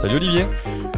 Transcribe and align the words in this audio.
Salut 0.00 0.16
Olivier 0.16 0.46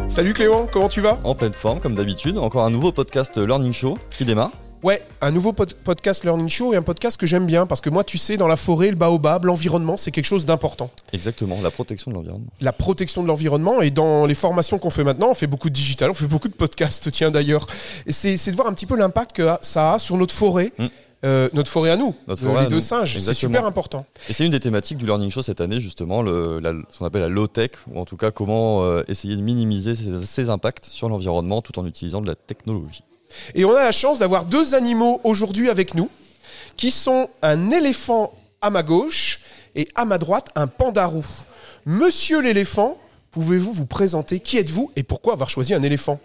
Salut 0.09 0.35
Clément, 0.35 0.67
comment 0.71 0.89
tu 0.89 1.01
vas? 1.01 1.19
En 1.25 1.35
pleine 1.35 1.53
forme 1.55 1.81
comme 1.81 1.95
d'habitude, 1.95 2.37
encore 2.39 2.65
un 2.65 2.71
nouveau 2.71 2.93
podcast 2.93 3.37
Learning 3.39 3.73
Show 3.73 3.97
qui 4.11 4.25
démarre. 4.25 4.51
Ouais, 4.83 5.01
un 5.21 5.31
nouveau 5.31 5.53
pod- 5.53 5.75
podcast 5.75 6.25
Learning 6.25 6.49
Show 6.49 6.75
et 6.75 6.77
un 6.77 6.83
podcast 6.83 7.17
que 7.19 7.25
j'aime 7.27 7.47
bien 7.47 7.67
parce 7.67 7.81
que 7.81 7.89
moi, 7.89 8.03
tu 8.05 8.19
sais, 8.19 8.37
dans 8.37 8.49
la 8.49 8.57
forêt, 8.57 8.91
le 8.91 8.97
baobab, 8.97 9.45
l'environnement, 9.45 9.97
c'est 9.97 10.11
quelque 10.11 10.25
chose 10.27 10.45
d'important. 10.45 10.91
Exactement, 11.13 11.57
la 11.63 11.71
protection 11.71 12.11
de 12.11 12.17
l'environnement. 12.17 12.47
La 12.61 12.73
protection 12.73 13.23
de 13.23 13.29
l'environnement 13.29 13.81
et 13.81 13.91
dans 13.91 14.27
les 14.27 14.35
formations 14.35 14.79
qu'on 14.79 14.91
fait 14.91 15.05
maintenant, 15.05 15.29
on 15.31 15.35
fait 15.35 15.47
beaucoup 15.47 15.69
de 15.69 15.75
digital, 15.75 16.11
on 16.11 16.15
fait 16.15 16.27
beaucoup 16.27 16.49
de 16.49 16.55
podcasts, 16.55 17.11
tiens 17.13 17.31
d'ailleurs. 17.31 17.67
C'est 18.09 18.35
de 18.51 18.57
voir 18.57 18.67
un 18.67 18.73
petit 18.75 18.87
peu 18.87 18.97
l'impact 18.97 19.33
que 19.37 19.49
ça 19.63 19.95
a 19.95 19.99
sur 19.99 20.17
notre 20.17 20.35
forêt, 20.35 20.73
Mm. 20.79 20.87
Euh, 21.25 21.49
notre 21.53 21.71
forêt 21.71 21.91
à 21.91 21.97
nous, 21.97 22.15
Notre 22.27 22.43
euh, 22.43 22.47
forêt 22.49 22.61
les 22.61 22.67
à 22.67 22.69
deux 22.71 22.77
nous. 22.77 22.81
singes. 22.83 23.19
C'est 23.19 23.35
super 23.35 23.65
important. 23.67 24.07
Et 24.29 24.33
c'est 24.33 24.45
une 24.45 24.51
des 24.51 24.61
thématiques 24.61 24.99
du 24.99 25.07
Learning 25.07 25.31
Show 25.31 25.43
cette 25.43 25.61
année, 25.61 25.81
justement, 25.81 26.23
le, 26.23 26.59
la- 26.61 26.73
ce 26.91 26.99
qu'on 26.99 27.07
appelle 27.07 27.23
la 27.23 27.29
low-tech, 27.29 27.71
ou 27.93 28.01
en 28.01 28.05
tout 28.05 28.17
cas 28.17 28.31
comment 28.31 28.83
euh, 28.85 29.03
essayer 29.09 29.37
de 29.37 29.41
minimiser 29.43 29.95
ses, 29.95 30.23
ses 30.23 30.51
impacts 30.51 30.87
sur 30.87 31.09
l'environnement 31.09 31.63
tout 31.63 31.79
en 31.79 31.87
utilisant 31.87 32.21
de 32.21 32.27
la 32.27 32.35
technologie. 32.35 33.05
Et 33.55 33.65
on 33.65 33.75
a 33.75 33.83
la 33.83 33.93
chance 33.93 34.19
d'avoir 34.19 34.45
deux 34.45 34.75
animaux 34.75 35.21
aujourd'hui 35.25 35.71
avec 35.71 35.95
nous, 35.95 36.11
qui 36.77 36.91
sont 36.91 37.29
un 37.43 37.71
éléphant 37.71 38.33
à 38.61 38.71
ma 38.71 38.83
gauche 38.83 39.41
et 39.75 39.89
à 39.95 40.05
ma 40.05 40.19
droite 40.19 40.49
un 40.55 40.67
pandarou. 40.67 41.25
Monsieur 41.87 42.41
l'éléphant, 42.41 42.99
pouvez-vous 43.31 43.73
vous 43.73 43.87
présenter? 43.87 44.39
Qui 44.41 44.59
êtes-vous 44.59 44.93
et 44.97 45.03
pourquoi 45.03 45.33
avoir 45.33 45.51
choisi 45.51 45.73
un 45.75 45.83
éléphant? 45.83 46.21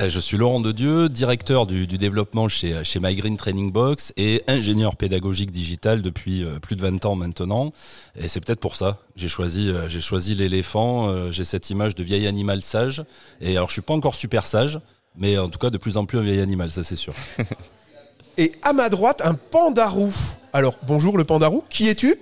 Je 0.00 0.20
suis 0.20 0.36
Laurent 0.36 0.60
Dedieu, 0.60 1.08
directeur 1.08 1.66
du, 1.66 1.88
du 1.88 1.98
développement 1.98 2.46
chez, 2.48 2.84
chez 2.84 3.00
My 3.00 3.16
Green 3.16 3.36
Training 3.36 3.72
Box 3.72 4.12
et 4.16 4.44
ingénieur 4.46 4.94
pédagogique 4.94 5.50
digital 5.50 6.02
depuis 6.02 6.44
euh, 6.44 6.60
plus 6.60 6.76
de 6.76 6.82
20 6.82 7.04
ans 7.04 7.16
maintenant. 7.16 7.70
Et 8.14 8.28
c'est 8.28 8.40
peut-être 8.40 8.60
pour 8.60 8.76
ça. 8.76 8.98
J'ai 9.16 9.26
choisi, 9.28 9.70
euh, 9.70 9.88
j'ai 9.88 10.00
choisi 10.00 10.36
l'éléphant. 10.36 11.08
euh, 11.08 11.32
J'ai 11.32 11.42
cette 11.44 11.70
image 11.70 11.96
de 11.96 12.04
vieil 12.04 12.28
animal 12.28 12.62
sage. 12.62 13.02
Et 13.40 13.56
alors, 13.56 13.66
je 13.68 13.72
suis 13.72 13.82
pas 13.82 13.92
encore 13.94 14.14
super 14.14 14.46
sage, 14.46 14.78
mais 15.16 15.36
en 15.36 15.48
tout 15.48 15.58
cas, 15.58 15.70
de 15.70 15.78
plus 15.78 15.96
en 15.96 16.04
plus 16.06 16.18
un 16.18 16.22
vieil 16.22 16.40
animal, 16.40 16.70
ça 16.70 16.84
c'est 16.84 16.94
sûr. 16.96 17.12
Et 18.38 18.52
à 18.62 18.72
ma 18.72 18.88
droite, 18.90 19.20
un 19.24 19.34
pandarou. 19.34 20.14
Alors, 20.52 20.76
bonjour 20.86 21.18
le 21.18 21.24
pandarou, 21.24 21.64
qui 21.68 21.88
es-tu? 21.88 22.14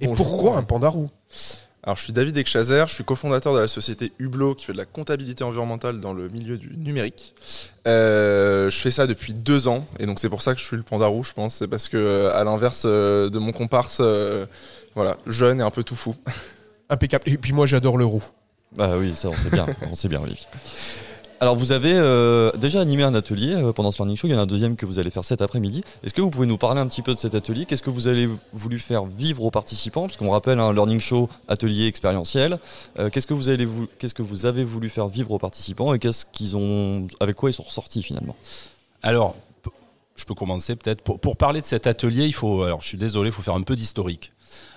Et 0.00 0.06
Bonjour. 0.06 0.24
pourquoi 0.28 0.56
un 0.58 0.62
pandarou? 0.62 1.10
Alors, 1.86 1.96
je 1.96 2.02
suis 2.02 2.12
David 2.12 2.36
Ekchazer, 2.36 2.88
je 2.88 2.94
suis 2.94 3.04
cofondateur 3.04 3.54
de 3.54 3.60
la 3.60 3.68
société 3.68 4.12
Hublot 4.18 4.56
qui 4.56 4.64
fait 4.64 4.72
de 4.72 4.76
la 4.76 4.84
comptabilité 4.84 5.44
environnementale 5.44 6.00
dans 6.00 6.12
le 6.12 6.28
milieu 6.28 6.58
du 6.58 6.76
numérique. 6.76 7.32
Euh, 7.86 8.68
je 8.68 8.76
fais 8.76 8.90
ça 8.90 9.06
depuis 9.06 9.32
deux 9.32 9.68
ans 9.68 9.86
et 10.00 10.06
donc 10.06 10.18
c'est 10.18 10.28
pour 10.28 10.42
ça 10.42 10.54
que 10.54 10.60
je 10.60 10.64
suis 10.64 10.76
le 10.76 10.82
pandarou, 10.82 11.22
je 11.22 11.32
pense. 11.32 11.54
C'est 11.54 11.68
parce 11.68 11.88
que, 11.88 11.96
euh, 11.96 12.36
à 12.36 12.42
l'inverse 12.42 12.82
euh, 12.86 13.30
de 13.30 13.38
mon 13.38 13.52
comparse, 13.52 13.98
euh, 14.00 14.46
voilà, 14.96 15.16
jeune 15.28 15.60
et 15.60 15.62
un 15.62 15.70
peu 15.70 15.84
tout 15.84 15.94
fou. 15.94 16.16
Impeccable. 16.90 17.22
Et 17.28 17.38
puis 17.38 17.52
moi, 17.52 17.66
j'adore 17.66 17.98
le 17.98 18.04
roux. 18.04 18.24
Ah 18.80 18.96
oui, 18.98 19.12
ça 19.14 19.28
on 19.28 19.36
sait 19.36 19.50
bien, 19.50 19.66
on 19.88 19.94
sait 19.94 20.08
bien 20.08 20.20
Olivier. 20.20 20.46
Alors 21.38 21.54
vous 21.54 21.72
avez 21.72 21.92
euh, 21.92 22.50
déjà 22.52 22.80
animé 22.80 23.02
un 23.02 23.14
atelier 23.14 23.54
euh, 23.54 23.72
pendant 23.72 23.92
ce 23.92 23.98
Learning 23.98 24.16
Show, 24.16 24.26
il 24.26 24.32
y 24.32 24.34
en 24.34 24.38
a 24.38 24.42
un 24.42 24.46
deuxième 24.46 24.74
que 24.74 24.86
vous 24.86 24.98
allez 24.98 25.10
faire 25.10 25.24
cet 25.24 25.42
après-midi. 25.42 25.84
Est-ce 26.02 26.14
que 26.14 26.22
vous 26.22 26.30
pouvez 26.30 26.46
nous 26.46 26.56
parler 26.56 26.80
un 26.80 26.86
petit 26.86 27.02
peu 27.02 27.12
de 27.12 27.18
cet 27.18 27.34
atelier? 27.34 27.66
Qu'est-ce 27.66 27.82
que 27.82 27.90
vous 27.90 28.06
avez 28.06 28.26
voulu 28.54 28.78
faire 28.78 29.04
vivre 29.04 29.44
aux 29.44 29.50
participants? 29.50 30.02
Parce 30.06 30.16
qu'on 30.16 30.30
rappelle 30.30 30.60
un 30.60 30.72
Learning 30.72 31.00
Show 31.00 31.28
atelier 31.48 31.88
expérientiel. 31.88 32.58
Euh, 32.98 33.10
qu'est-ce 33.10 33.26
que 33.26 33.34
vous 33.34 34.46
avez 34.46 34.64
voulu 34.64 34.88
faire 34.88 35.08
vivre 35.08 35.30
aux 35.32 35.38
participants 35.38 35.92
et 35.92 35.98
qu'est-ce 35.98 36.24
qu'ils 36.24 36.56
ont 36.56 37.04
avec 37.20 37.36
quoi 37.36 37.50
ils 37.50 37.54
sont 37.54 37.64
ressortis 37.64 38.02
finalement? 38.02 38.36
Alors, 39.02 39.36
je 40.16 40.24
peux 40.24 40.34
commencer 40.34 40.74
peut-être. 40.74 41.02
Pour, 41.02 41.36
parler 41.36 41.60
de 41.60 41.66
cet 41.66 41.86
atelier, 41.86 42.24
il 42.24 42.34
faut, 42.34 42.62
alors 42.62 42.80
je 42.80 42.88
suis 42.88 42.98
désolé, 42.98 43.28
il 43.28 43.32
faut 43.32 43.42
faire 43.42 43.54
un 43.54 43.62
peu 43.62 43.76
d'historique. 43.76 44.32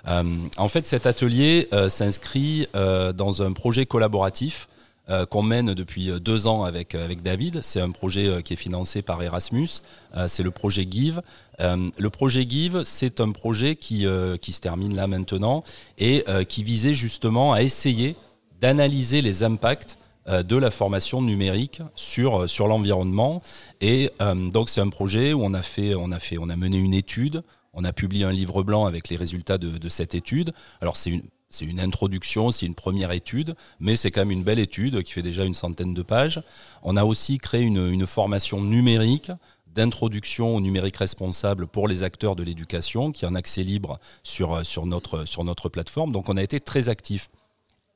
En 0.06 0.68
fait, 0.68 0.86
cet 0.86 1.06
atelier 1.06 1.70
s'inscrit 1.88 2.68
dans 2.73 3.42
un 3.44 3.54
projet 3.54 3.86
collaboratif 3.86 4.68
euh, 5.09 5.25
qu'on 5.25 5.42
mène 5.42 5.73
depuis 5.73 6.11
euh, 6.11 6.20
deux 6.20 6.45
ans 6.45 6.64
avec, 6.64 6.93
euh, 6.93 7.03
avec 7.03 7.23
David. 7.23 7.61
C'est 7.64 7.81
un 7.81 7.89
projet 7.89 8.43
qui 8.43 8.53
est 8.53 8.58
financé 8.58 9.02
par 9.02 9.21
Erasmus. 9.23 9.81
C'est 10.27 10.43
le 10.43 10.52
projet 10.52 10.87
Give. 10.89 11.21
Le 11.59 12.09
projet 12.09 12.45
Give, 12.47 12.83
c'est 12.83 13.20
un 13.20 13.31
projet 13.31 13.75
qui, 13.75 14.05
qui 14.42 14.52
se 14.52 14.61
termine 14.61 14.95
là 14.95 15.08
maintenant 15.08 15.64
et 15.97 16.23
qui 16.47 16.64
visait 16.64 16.93
justement 16.93 17.53
à 17.53 17.61
essayer 17.61 18.15
d'analyser 18.61 19.21
les 19.21 19.43
impacts 19.43 19.97
de 20.27 20.55
la 20.55 20.71
formation 20.71 21.21
numérique 21.21 21.81
sur, 21.95 22.49
sur 22.49 22.67
l'environnement. 22.67 23.39
Et 23.81 24.11
donc 24.52 24.70
c'est 24.70 24.81
un 24.81 24.89
projet 24.89 25.33
où 25.33 25.43
on 25.43 25.53
a, 25.53 25.61
fait, 25.61 25.95
on, 25.95 26.11
a 26.11 26.20
fait, 26.20 26.37
on 26.37 26.49
a 26.49 26.55
mené 26.55 26.77
une 26.77 26.93
étude, 26.93 27.43
on 27.73 27.83
a 27.83 27.93
publié 27.93 28.26
un 28.26 28.31
livre 28.31 28.64
blanc 28.64 28.86
avec 28.86 29.09
les 29.09 29.15
résultats 29.15 29.58
de, 29.58 29.77
de 29.77 29.89
cette 29.89 30.15
étude. 30.15 30.53
Alors 30.81 30.97
c'est 30.97 31.11
une, 31.11 31.23
c'est 31.49 31.65
une 31.65 31.80
introduction, 31.80 32.52
c'est 32.52 32.65
une 32.65 32.76
première 32.76 33.11
étude, 33.11 33.55
mais 33.80 33.95
c'est 33.95 34.11
quand 34.11 34.21
même 34.21 34.32
une 34.32 34.43
belle 34.43 34.60
étude 34.60 35.02
qui 35.04 35.11
fait 35.11 35.23
déjà 35.23 35.45
une 35.45 35.55
centaine 35.55 35.93
de 35.93 36.04
pages. 36.04 36.42
On 36.83 36.95
a 36.95 37.04
aussi 37.04 37.39
créé 37.39 37.61
une, 37.64 38.05
formation 38.05 38.61
numérique 38.61 39.32
d'introduction 39.73 40.55
au 40.55 40.61
numérique 40.61 40.98
responsable 40.98 41.67
pour 41.67 41.88
les 41.88 42.04
acteurs 42.04 42.36
de 42.36 42.43
l'éducation, 42.43 43.11
qui 43.11 43.26
est 43.26 43.27
en 43.27 43.36
accès 43.36 43.64
libre 43.64 43.98
sur, 44.23 44.61
notre, 44.86 45.70
plateforme. 45.70 46.11
Donc 46.11 46.30
on 46.30 46.38
a 46.38 46.43
été 46.43 46.59
très 46.59 46.88
actifs. 46.89 47.30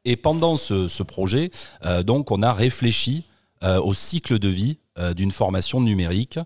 Et 0.06 0.16
pendant 0.16 0.58
ce, 0.58 0.88
ce 0.88 1.03
projet, 1.03 1.50
euh, 1.86 2.03
donc, 2.03 2.31
on 2.31 2.42
a 2.42 2.52
réfléchi 2.52 3.25
euh, 3.63 3.79
au 3.79 3.94
cycle 3.94 4.40
de 4.40 4.50
vie 4.50 4.78
euh, 5.00 5.13
d'une 5.13 5.31
formation 5.31 5.79
numérique, 5.79 6.38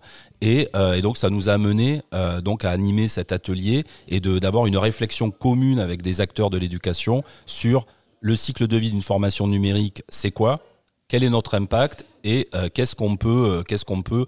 et, 0.42 0.70
euh, 0.76 0.94
et 0.94 1.02
donc 1.02 1.18
ça 1.18 1.30
nous 1.30 1.50
a 1.50 1.54
amené 1.54 2.02
donc 2.44 2.64
à 2.64 2.70
animer 2.70 3.08
cet 3.08 3.32
atelier 3.32 3.86
et 4.08 4.20
d'avoir 4.20 4.68
une 4.68 4.78
réflexion 4.78 5.32
commune 5.32 5.80
avec 5.80 6.02
des 6.02 6.22
acteurs 6.22 6.50
de 6.50 6.58
l'éducation 6.58 7.24
sur 7.46 7.88
le 8.22 8.36
cycle 8.36 8.68
de 8.68 8.78
vie 8.78 8.92
d'une 8.92 9.02
formation 9.02 9.48
numérique. 9.48 10.04
C'est 10.10 10.32
quoi 10.32 10.62
Quel 11.08 11.24
est 11.24 11.30
notre 11.30 11.56
impact 11.56 12.06
et 12.24 12.50
qu'est-ce 12.74 12.96
qu'on 12.96 13.16
peut 13.16 13.64
qu'est-ce 13.68 13.86
peut 13.86 14.26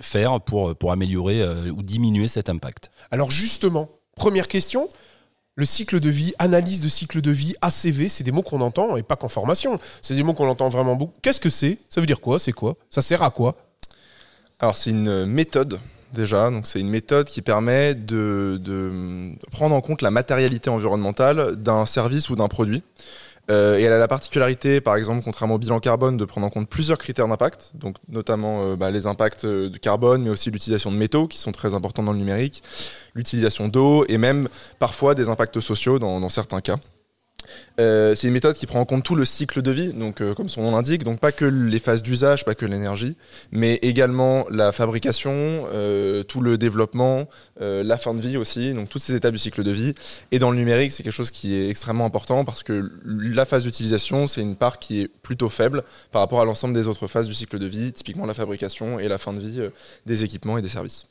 faire 0.00 0.40
pour 0.40 0.74
pour 0.76 0.92
améliorer 0.92 1.70
ou 1.70 1.82
diminuer 1.82 2.28
cet 2.28 2.48
impact 2.48 2.90
Alors 3.10 3.30
justement, 3.30 3.88
première 4.16 4.48
question. 4.48 4.88
Le 5.54 5.66
cycle 5.66 6.00
de 6.00 6.08
vie, 6.08 6.32
analyse 6.38 6.80
de 6.80 6.88
cycle 6.88 7.20
de 7.20 7.30
vie, 7.30 7.54
ACV, 7.60 8.08
c'est 8.08 8.24
des 8.24 8.32
mots 8.32 8.42
qu'on 8.42 8.62
entend 8.62 8.96
et 8.96 9.02
pas 9.02 9.16
qu'en 9.16 9.28
formation. 9.28 9.78
C'est 10.00 10.14
des 10.14 10.22
mots 10.22 10.32
qu'on 10.32 10.48
entend 10.48 10.70
vraiment 10.70 10.96
beaucoup. 10.96 11.12
Qu'est-ce 11.20 11.40
que 11.40 11.50
c'est? 11.50 11.76
Ça 11.90 12.00
veut 12.00 12.06
dire 12.06 12.22
quoi? 12.22 12.38
C'est 12.38 12.52
quoi? 12.52 12.76
Ça 12.88 13.02
sert 13.02 13.22
à 13.22 13.30
quoi? 13.30 13.54
Alors, 14.60 14.78
c'est 14.78 14.90
une 14.90 15.26
méthode 15.26 15.78
déjà, 16.14 16.50
donc 16.50 16.66
c'est 16.66 16.80
une 16.80 16.88
méthode 16.88 17.26
qui 17.26 17.42
permet 17.42 17.94
de, 17.94 18.58
de 18.62 19.32
prendre 19.50 19.74
en 19.74 19.82
compte 19.82 20.00
la 20.00 20.10
matérialité 20.10 20.70
environnementale 20.70 21.56
d'un 21.56 21.84
service 21.84 22.30
ou 22.30 22.36
d'un 22.36 22.48
produit. 22.48 22.82
Euh, 23.50 23.76
et 23.78 23.82
elle 23.82 23.92
a 23.92 23.98
la 23.98 24.08
particularité, 24.08 24.80
par 24.80 24.96
exemple, 24.96 25.22
contrairement 25.24 25.56
au 25.56 25.58
bilan 25.58 25.80
carbone, 25.80 26.16
de 26.16 26.24
prendre 26.24 26.46
en 26.46 26.50
compte 26.50 26.68
plusieurs 26.68 26.98
critères 26.98 27.26
d'impact, 27.26 27.72
donc 27.74 27.96
notamment 28.08 28.62
euh, 28.62 28.76
bah, 28.76 28.90
les 28.90 29.06
impacts 29.06 29.44
euh, 29.44 29.68
du 29.68 29.80
carbone, 29.80 30.22
mais 30.22 30.30
aussi 30.30 30.50
l'utilisation 30.50 30.92
de 30.92 30.96
métaux 30.96 31.26
qui 31.26 31.38
sont 31.38 31.50
très 31.50 31.74
importants 31.74 32.04
dans 32.04 32.12
le 32.12 32.18
numérique, 32.18 32.62
l'utilisation 33.14 33.68
d'eau 33.68 34.04
et 34.08 34.16
même 34.16 34.48
parfois 34.78 35.14
des 35.14 35.28
impacts 35.28 35.58
sociaux 35.60 35.98
dans 35.98 36.28
certains 36.28 36.60
cas. 36.60 36.76
Euh, 37.80 38.14
c'est 38.14 38.26
une 38.26 38.32
méthode 38.32 38.56
qui 38.56 38.66
prend 38.66 38.80
en 38.80 38.84
compte 38.84 39.02
tout 39.02 39.14
le 39.14 39.24
cycle 39.24 39.62
de 39.62 39.70
vie, 39.70 39.92
donc 39.92 40.20
euh, 40.20 40.34
comme 40.34 40.48
son 40.48 40.62
nom 40.62 40.72
l'indique, 40.72 41.04
donc 41.04 41.20
pas 41.20 41.32
que 41.32 41.44
les 41.44 41.78
phases 41.78 42.02
d'usage, 42.02 42.44
pas 42.44 42.54
que 42.54 42.66
l'énergie, 42.66 43.16
mais 43.50 43.78
également 43.82 44.46
la 44.50 44.72
fabrication, 44.72 45.32
euh, 45.32 46.22
tout 46.22 46.40
le 46.40 46.58
développement, 46.58 47.28
la 47.60 47.96
fin 47.96 48.12
de 48.12 48.20
vie 48.20 48.36
aussi, 48.36 48.74
donc 48.74 48.88
toutes 48.88 49.02
ces 49.02 49.14
étapes 49.14 49.32
du 49.32 49.38
cycle 49.38 49.62
de 49.62 49.70
vie. 49.70 49.94
Et 50.32 50.40
dans 50.40 50.50
le 50.50 50.56
numérique, 50.56 50.90
c'est 50.90 51.04
quelque 51.04 51.12
chose 51.12 51.30
qui 51.30 51.54
est 51.54 51.68
extrêmement 51.68 52.04
important 52.04 52.44
parce 52.44 52.64
que 52.64 52.90
la 53.04 53.44
phase 53.44 53.62
d'utilisation, 53.62 54.26
c'est 54.26 54.40
une 54.40 54.56
part 54.56 54.80
qui 54.80 55.02
est 55.02 55.08
plutôt 55.08 55.48
faible 55.48 55.84
par 56.10 56.22
rapport 56.22 56.40
à 56.40 56.44
l'ensemble 56.44 56.74
des 56.74 56.88
autres 56.88 57.06
phases 57.06 57.28
du 57.28 57.34
cycle 57.34 57.60
de 57.60 57.66
vie, 57.66 57.92
typiquement 57.92 58.26
la 58.26 58.34
fabrication 58.34 58.98
et 58.98 59.06
la 59.06 59.18
fin 59.18 59.32
de 59.32 59.38
vie 59.38 59.60
des 60.06 60.24
équipements 60.24 60.58
et 60.58 60.62
des 60.62 60.68
services. 60.68 61.06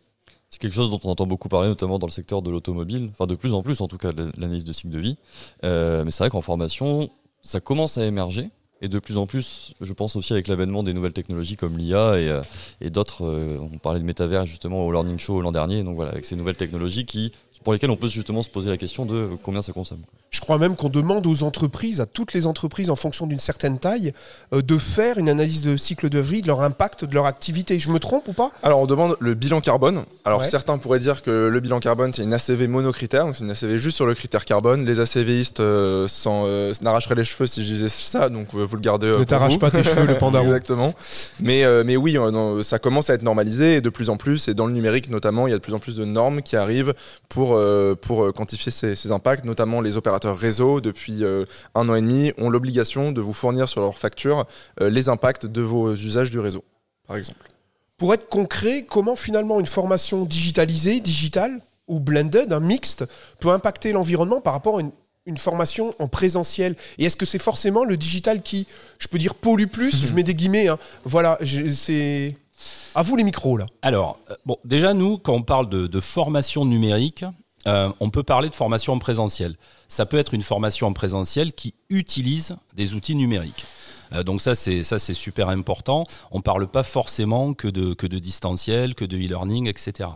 C'est 0.51 0.59
quelque 0.59 0.73
chose 0.73 0.91
dont 0.91 0.99
on 1.05 1.09
entend 1.09 1.25
beaucoup 1.25 1.47
parler, 1.47 1.69
notamment 1.69 1.97
dans 1.97 2.07
le 2.07 2.11
secteur 2.11 2.41
de 2.41 2.51
l'automobile, 2.51 3.09
enfin 3.13 3.25
de 3.25 3.35
plus 3.35 3.53
en 3.53 3.63
plus 3.63 3.79
en 3.79 3.87
tout 3.87 3.97
cas, 3.97 4.11
l'analyse 4.37 4.65
de 4.65 4.73
cycle 4.73 4.89
de 4.89 4.99
vie. 4.99 5.17
Euh, 5.63 6.03
mais 6.03 6.11
c'est 6.11 6.25
vrai 6.25 6.29
qu'en 6.29 6.41
formation, 6.41 7.09
ça 7.41 7.61
commence 7.61 7.97
à 7.97 8.05
émerger. 8.05 8.49
Et 8.83 8.89
de 8.89 8.99
plus 8.99 9.15
en 9.17 9.27
plus, 9.27 9.75
je 9.79 9.93
pense 9.93 10.15
aussi 10.15 10.33
avec 10.33 10.47
l'avènement 10.47 10.81
des 10.81 10.93
nouvelles 10.93 11.13
technologies 11.13 11.55
comme 11.55 11.77
l'IA 11.77 12.19
et, 12.19 12.29
euh, 12.29 12.41
et 12.81 12.89
d'autres, 12.89 13.23
euh, 13.23 13.59
on 13.61 13.77
parlait 13.77 13.99
de 13.99 14.05
métavers 14.05 14.45
justement 14.47 14.85
au 14.85 14.91
Learning 14.91 15.19
Show 15.19 15.39
l'an 15.39 15.51
dernier, 15.51 15.83
donc 15.83 15.95
voilà, 15.95 16.11
avec 16.11 16.25
ces 16.25 16.35
nouvelles 16.35 16.55
technologies 16.55 17.05
qui, 17.05 17.31
pour 17.63 17.73
lesquelles 17.73 17.91
on 17.91 17.95
peut 17.95 18.07
justement 18.07 18.41
se 18.41 18.49
poser 18.49 18.69
la 18.69 18.77
question 18.77 19.05
de 19.05 19.29
combien 19.43 19.61
ça 19.61 19.71
consomme. 19.73 19.99
Je 20.29 20.39
crois 20.39 20.57
même 20.57 20.75
qu'on 20.75 20.89
demande 20.89 21.27
aux 21.27 21.43
entreprises, 21.43 22.01
à 22.01 22.05
toutes 22.05 22.33
les 22.33 22.47
entreprises 22.47 22.89
en 22.89 22.95
fonction 22.95 23.27
d'une 23.27 23.39
certaine 23.39 23.77
taille, 23.79 24.13
euh, 24.53 24.61
de 24.61 24.77
faire 24.77 25.17
une 25.17 25.29
analyse 25.29 25.61
de 25.61 25.77
cycle 25.77 26.09
de 26.09 26.19
vie, 26.19 26.41
de 26.41 26.47
leur 26.47 26.61
impact, 26.61 27.05
de 27.05 27.13
leur 27.13 27.25
activité. 27.25 27.77
Je 27.79 27.89
me 27.89 27.99
trompe 27.99 28.27
ou 28.27 28.33
pas? 28.33 28.51
Alors 28.63 28.79
on 28.79 28.85
demande 28.87 29.15
le 29.19 29.33
bilan 29.33 29.61
carbone. 29.61 30.03
Alors 30.25 30.39
Ouais. 30.41 30.45
certains 30.49 30.77
pourraient 30.77 30.99
dire 30.99 31.21
que 31.21 31.47
le 31.47 31.59
bilan 31.59 31.79
carbone 31.79 32.13
c'est 32.13 32.23
une 32.23 32.33
ACV 32.33 32.67
monocritère, 32.67 33.25
donc 33.25 33.35
c'est 33.35 33.43
une 33.43 33.51
ACV 33.51 33.77
juste 33.77 33.95
sur 33.97 34.05
le 34.05 34.13
critère 34.15 34.45
carbone. 34.45 34.85
Les 34.85 34.99
ACVistes 34.99 35.59
euh, 35.59 36.07
s'en, 36.07 36.43
euh, 36.45 36.73
s'arracheraient 36.73 37.15
les 37.15 37.23
cheveux 37.23 37.47
si 37.47 37.65
je 37.65 37.73
disais 37.73 37.89
ça, 37.89 38.29
donc 38.29 38.47
euh, 38.55 38.63
vous 38.63 38.75
le 38.75 38.81
gardez. 38.81 39.07
euh, 39.07 39.19
Ne 39.19 39.23
t'arrache 39.23 39.59
pas 39.59 39.69
tes 39.71 39.83
cheveux, 39.83 40.05
le 40.05 40.17
pandarou. 40.19 40.45
Exactement. 40.47 40.93
Mais, 41.41 41.63
euh, 41.63 41.83
mais 41.85 41.97
oui, 41.97 42.17
euh, 42.17 42.31
non, 42.31 42.63
ça 42.63 42.79
commence 42.79 43.09
à 43.09 43.13
être 43.13 43.23
normalisé 43.23 43.75
et 43.75 43.81
de 43.81 43.89
plus 43.89 44.09
en 44.09 44.17
plus, 44.17 44.47
et 44.47 44.53
dans 44.53 44.65
le 44.65 44.73
numérique 44.73 45.09
notamment, 45.09 45.45
il 45.47 45.51
y 45.51 45.53
a 45.53 45.57
de 45.57 45.61
plus 45.61 45.73
en 45.73 45.79
plus 45.79 45.95
de 45.95 46.05
normes 46.05 46.41
qui 46.41 46.55
arrivent 46.55 46.93
pour, 47.29 47.50
euh, 47.55 47.95
pour 47.95 48.23
euh, 48.25 48.31
quantifier 48.31 48.71
ces, 48.71 48.95
ces 48.95 49.11
impacts, 49.11 49.45
notamment 49.45 49.81
les 49.81 49.97
opérateurs 49.97 50.37
réseau 50.37 50.81
depuis 50.81 51.23
euh, 51.23 51.45
un 51.75 51.87
an 51.89 51.95
et 51.95 52.01
demi 52.01 52.31
ont 52.37 52.49
l'obligation 52.49 53.11
de 53.11 53.21
vous 53.21 53.33
fournir 53.33 53.67
sur 53.69 53.81
leur 53.81 53.97
facture 53.97 54.45
euh, 54.81 54.89
les 54.89 55.09
impacts 55.09 55.45
de 55.45 55.61
vos 55.61 55.93
usages 55.93 56.31
du 56.31 56.39
réseau, 56.39 56.63
par 57.07 57.17
exemple. 57.17 57.39
Pour 57.97 58.13
être 58.13 58.27
concret, 58.29 58.85
comment 58.89 59.15
finalement 59.15 59.59
une 59.59 59.65
formation 59.67 60.25
digitalisée, 60.25 60.99
digitale 61.01 61.61
ou 61.87 61.99
blended, 61.99 62.51
un 62.51 62.59
mixte, 62.59 63.05
peut 63.39 63.49
impacter 63.49 63.91
l'environnement 63.91 64.41
par 64.41 64.53
rapport 64.53 64.77
à 64.77 64.81
une, 64.81 64.91
une 65.27 65.37
formation 65.37 65.93
en 65.99 66.07
présentiel? 66.07 66.75
Et 66.97 67.05
est-ce 67.05 67.15
que 67.15 67.25
c'est 67.25 67.37
forcément 67.37 67.83
le 67.83 67.97
digital 67.97 68.41
qui, 68.41 68.65
je 68.97 69.07
peux 69.07 69.19
dire, 69.19 69.35
pollue 69.35 69.67
plus? 69.67 70.07
Je 70.07 70.13
mets 70.15 70.23
des 70.23 70.33
guillemets. 70.33 70.67
hein. 70.67 70.79
Voilà, 71.05 71.37
c'est. 71.73 72.33
À 72.95 73.01
vous 73.01 73.15
les 73.15 73.23
micros 73.23 73.57
là. 73.57 73.65
Alors, 73.81 74.19
euh, 74.29 74.35
bon, 74.45 74.57
déjà, 74.65 74.93
nous, 74.93 75.17
quand 75.17 75.33
on 75.33 75.43
parle 75.43 75.69
de, 75.69 75.99
formation 75.99 76.65
numérique, 76.65 77.25
euh, 77.67 77.91
on 77.99 78.09
peut 78.09 78.23
parler 78.23 78.49
de 78.49 78.55
formation 78.55 78.93
en 78.93 78.99
présentiel. 78.99 79.55
Ça 79.87 80.05
peut 80.05 80.17
être 80.17 80.33
une 80.33 80.41
formation 80.41 80.87
en 80.87 80.93
présentiel 80.93 81.53
qui 81.53 81.75
utilise 81.89 82.55
des 82.75 82.95
outils 82.95 83.15
numériques. 83.15 83.65
Euh, 84.13 84.23
donc 84.23 84.41
ça, 84.41 84.55
c'est 84.55 84.83
ça, 84.83 84.99
c'est 84.99 85.13
super 85.13 85.49
important. 85.49 86.03
On 86.31 86.41
parle 86.41 86.67
pas 86.67 86.83
forcément 86.83 87.53
que 87.53 87.67
de 87.67 87.93
que 87.93 88.07
de 88.07 88.19
distanciel, 88.19 88.95
que 88.95 89.05
de 89.05 89.17
e-learning, 89.17 89.67
etc. 89.67 90.09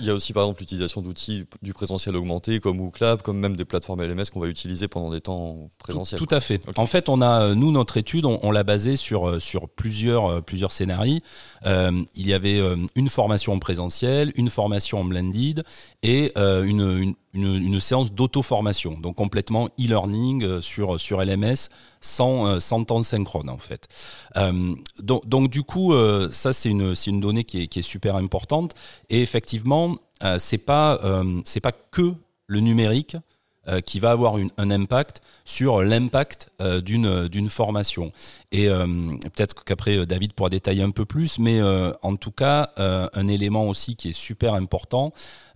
Il 0.00 0.06
y 0.06 0.10
a 0.10 0.14
aussi 0.14 0.32
par 0.32 0.44
exemple 0.44 0.60
l'utilisation 0.60 1.02
d'outils 1.02 1.44
du 1.60 1.74
présentiel 1.74 2.16
augmenté 2.16 2.60
comme 2.60 2.80
WooClap, 2.80 3.22
comme 3.22 3.38
même 3.38 3.56
des 3.56 3.64
plateformes 3.64 4.02
LMS 4.02 4.24
qu'on 4.32 4.40
va 4.40 4.46
utiliser 4.46 4.88
pendant 4.88 5.10
des 5.10 5.20
temps 5.20 5.68
présentiels. 5.78 6.18
Tout, 6.18 6.26
tout 6.26 6.34
à 6.34 6.40
fait. 6.40 6.62
En 6.76 6.86
fait, 6.86 7.08
on 7.08 7.20
a 7.20 7.42
euh, 7.42 7.54
nous 7.54 7.72
notre 7.72 7.96
étude, 7.98 8.24
on, 8.24 8.38
on 8.42 8.50
l'a 8.50 8.64
basée 8.64 8.96
sur 8.96 9.28
euh, 9.28 9.38
sur 9.38 9.68
plusieurs 9.68 10.26
euh, 10.26 10.40
plusieurs 10.40 10.72
scénarios. 10.72 11.20
Euh, 11.66 12.02
il 12.14 12.26
y 12.26 12.32
avait 12.32 12.60
une 12.94 13.08
formation 13.08 13.52
en 13.52 13.58
présentiel, 13.58 14.32
une 14.36 14.48
formation 14.48 15.00
en 15.00 15.04
blended 15.04 15.62
et 16.02 16.32
euh, 16.38 16.64
une, 16.64 16.80
une 16.98 17.14
une, 17.36 17.80
séance 17.80 18.12
d'auto-formation, 18.12 18.98
donc 18.98 19.16
complètement 19.16 19.68
e-learning 19.78 20.42
euh, 20.42 20.60
sur 20.60 21.20
LMS 21.20 21.68
sans 22.00 22.46
euh, 22.46 22.60
sans 22.60 22.84
temps 22.84 23.02
synchrone 23.02 23.48
en 23.48 23.58
fait. 23.58 23.88
Euh, 24.36 24.74
donc 25.02 25.50
du 25.50 25.62
coup, 25.62 25.94
ça 26.32 26.52
c'est 26.52 26.70
une 26.70 26.94
une 27.06 27.20
donnée 27.20 27.44
qui 27.44 27.62
est 27.62 27.82
super 27.82 28.16
importante 28.16 28.74
et 29.10 29.22
effectivement, 29.22 29.96
c'est 30.38 30.64
pas 30.64 31.00
c'est 31.44 31.60
pas 31.60 31.72
que 31.72 32.14
le 32.46 32.60
numérique 32.60 33.16
euh, 33.68 33.80
qui 33.80 34.00
va 34.00 34.10
avoir 34.10 34.38
une- 34.38 34.50
un 34.58 34.70
impact 34.70 35.20
sur 35.44 35.82
l'impact 35.82 36.50
euh, 36.60 36.80
d'une 36.80 37.28
d'une 37.28 37.48
formation. 37.48 38.12
Et 38.52 38.68
euh, 38.68 38.86
peut-être 39.34 39.64
qu'après 39.64 39.96
euh, 39.96 40.06
David 40.06 40.32
pourra 40.32 40.50
détailler 40.50 40.82
un 40.82 40.90
peu 40.90 41.04
plus, 41.04 41.38
mais 41.38 41.60
euh, 41.60 41.92
en 42.02 42.16
tout 42.16 42.30
cas 42.32 42.70
euh, 42.78 43.08
un 43.14 43.28
élément 43.28 43.66
aussi 43.68 43.96
qui 43.96 44.10
est 44.10 44.18
super 44.28 44.54
important. 44.54 45.10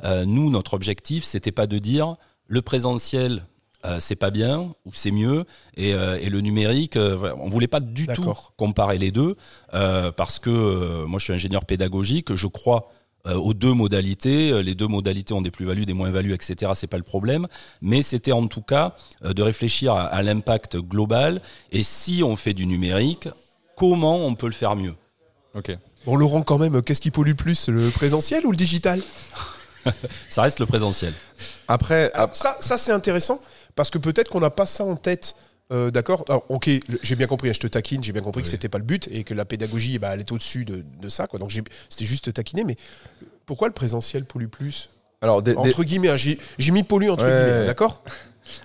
euh, 0.05 0.25
nous, 0.25 0.51
notre 0.51 0.75
objectif, 0.75 1.25
c'était 1.25 1.53
pas 1.53 1.67
de 1.67 1.79
dire 1.79 2.17
le 2.47 2.63
présentiel. 2.63 3.45
euh, 3.87 3.97
c'est 3.99 4.17
pas 4.27 4.31
bien 4.31 4.57
ou 4.85 4.91
c'est 4.93 5.11
mieux 5.11 5.47
et, 5.75 5.95
euh, 5.95 6.19
et 6.21 6.29
le 6.29 6.41
numérique 6.43 6.97
euh, 6.99 7.33
on 7.39 7.49
voulait 7.49 7.67
pas 7.77 7.81
du 7.81 8.07
tout 8.15 8.25
comparer 8.59 8.99
les 8.99 9.11
deux 9.11 9.37
euh, 9.73 10.13
parce 10.13 10.39
que 10.39 10.51
euh, 10.51 11.07
moi 11.07 11.19
je 11.19 11.25
suis 11.25 11.33
ingénieur 11.33 11.65
pédagogique 11.65 12.35
je 12.35 12.47
crois 12.47 12.81
euh, 12.85 13.00
aux 13.27 13.55
deux 13.55 13.73
modalités. 13.73 14.51
Euh, 14.51 14.63
Les 14.63 14.75
deux 14.75 14.87
modalités 14.87 15.35
ont 15.35 15.43
des 15.43 15.51
plus-values, 15.51 15.87
des 15.87 15.93
moins-values, 15.93 16.33
etc. 16.35 16.73
C'est 16.75 16.87
pas 16.87 16.97
le 16.97 17.03
problème, 17.03 17.47
mais 17.83 18.03
c'était 18.03 18.33
en 18.33 18.47
tout 18.47 18.63
cas 18.63 18.95
euh, 19.25 19.33
de 19.33 19.43
réfléchir 19.43 19.93
à, 19.95 20.05
à 20.05 20.23
l'impact 20.23 20.77
global 20.79 21.41
et 21.73 21.83
si 21.83 22.23
on 22.25 22.37
fait 22.37 22.55
du 22.55 22.67
numérique, 22.67 23.29
comment 23.77 24.17
on 24.27 24.35
peut 24.35 24.47
le 24.47 24.53
faire 24.53 24.77
mieux? 24.77 24.95
Ok. 25.55 25.77
Bon, 26.07 26.17
Laurent, 26.17 26.43
quand 26.43 26.59
même, 26.59 26.81
qu'est-ce 26.83 27.01
qui 27.01 27.11
pollue 27.11 27.35
plus, 27.35 27.69
le 27.69 27.91
présentiel 27.91 28.47
ou 28.47 28.51
le 28.53 28.57
digital? 28.57 29.01
Ça 30.29 30.43
reste 30.43 30.59
le 30.61 30.67
présentiel. 30.67 31.13
Après, 31.69 32.11
Alors, 32.13 32.35
ça, 32.35 32.57
ça 32.61 32.77
c'est 32.77 32.93
intéressant 32.93 33.41
parce 33.75 33.91
que 33.91 33.99
peut-être 33.99 34.29
qu'on 34.31 34.41
n'a 34.41 34.51
pas 34.51 34.67
ça 34.67 34.85
en 34.85 34.97
tête. 34.97 35.35
Euh, 35.73 35.91
D'accord 35.91 36.25
Alors, 36.29 36.45
Ok, 36.49 36.69
j'ai 37.03 37.17
bien 37.17 37.27
compris, 37.27 37.49
hein, 37.49 37.53
je 37.55 37.61
te 37.61 37.67
taquine, 37.67 38.03
j'ai 38.03 38.13
bien 38.13 38.23
compris 38.23 38.43
que 38.43 38.47
Oui. 38.47 38.51
c'était 38.51 38.69
pas 38.69 38.79
le 38.79 38.85
but 38.85 39.09
et 39.11 39.25
que 39.25 39.35
la 39.35 39.45
pédagogie, 39.45 39.99
bah, 39.99 40.11
elle 40.15 40.21
est 40.21 40.33
au-dessus 40.33 40.65
de, 40.65 40.85
de 41.01 41.09
ça. 41.09 41.27
Quoi. 41.27 41.39
Donc 41.39 41.53
c'était 41.53 42.05
juste 42.05 42.27
te 42.27 42.31
taquiner, 42.31 42.65
mais 42.65 42.77
pourquoi 43.47 43.69
le 43.69 43.75
présentiel 43.75 44.25
pollue 44.25 44.47
plus? 44.49 44.91
Alors, 45.23 45.43
des- 45.43 45.53
des- 45.53 45.59
Entre 45.59 45.85
guillemets, 45.85 46.09
hein, 46.09 46.17
j'ai 46.17 46.39
j'ai 46.59 46.73
mis 46.73 46.83
pollue 46.83 47.09
entre 47.11 47.25
Ouais. 47.25 47.31
guillemets, 47.33 47.67
d'accord? 47.67 48.03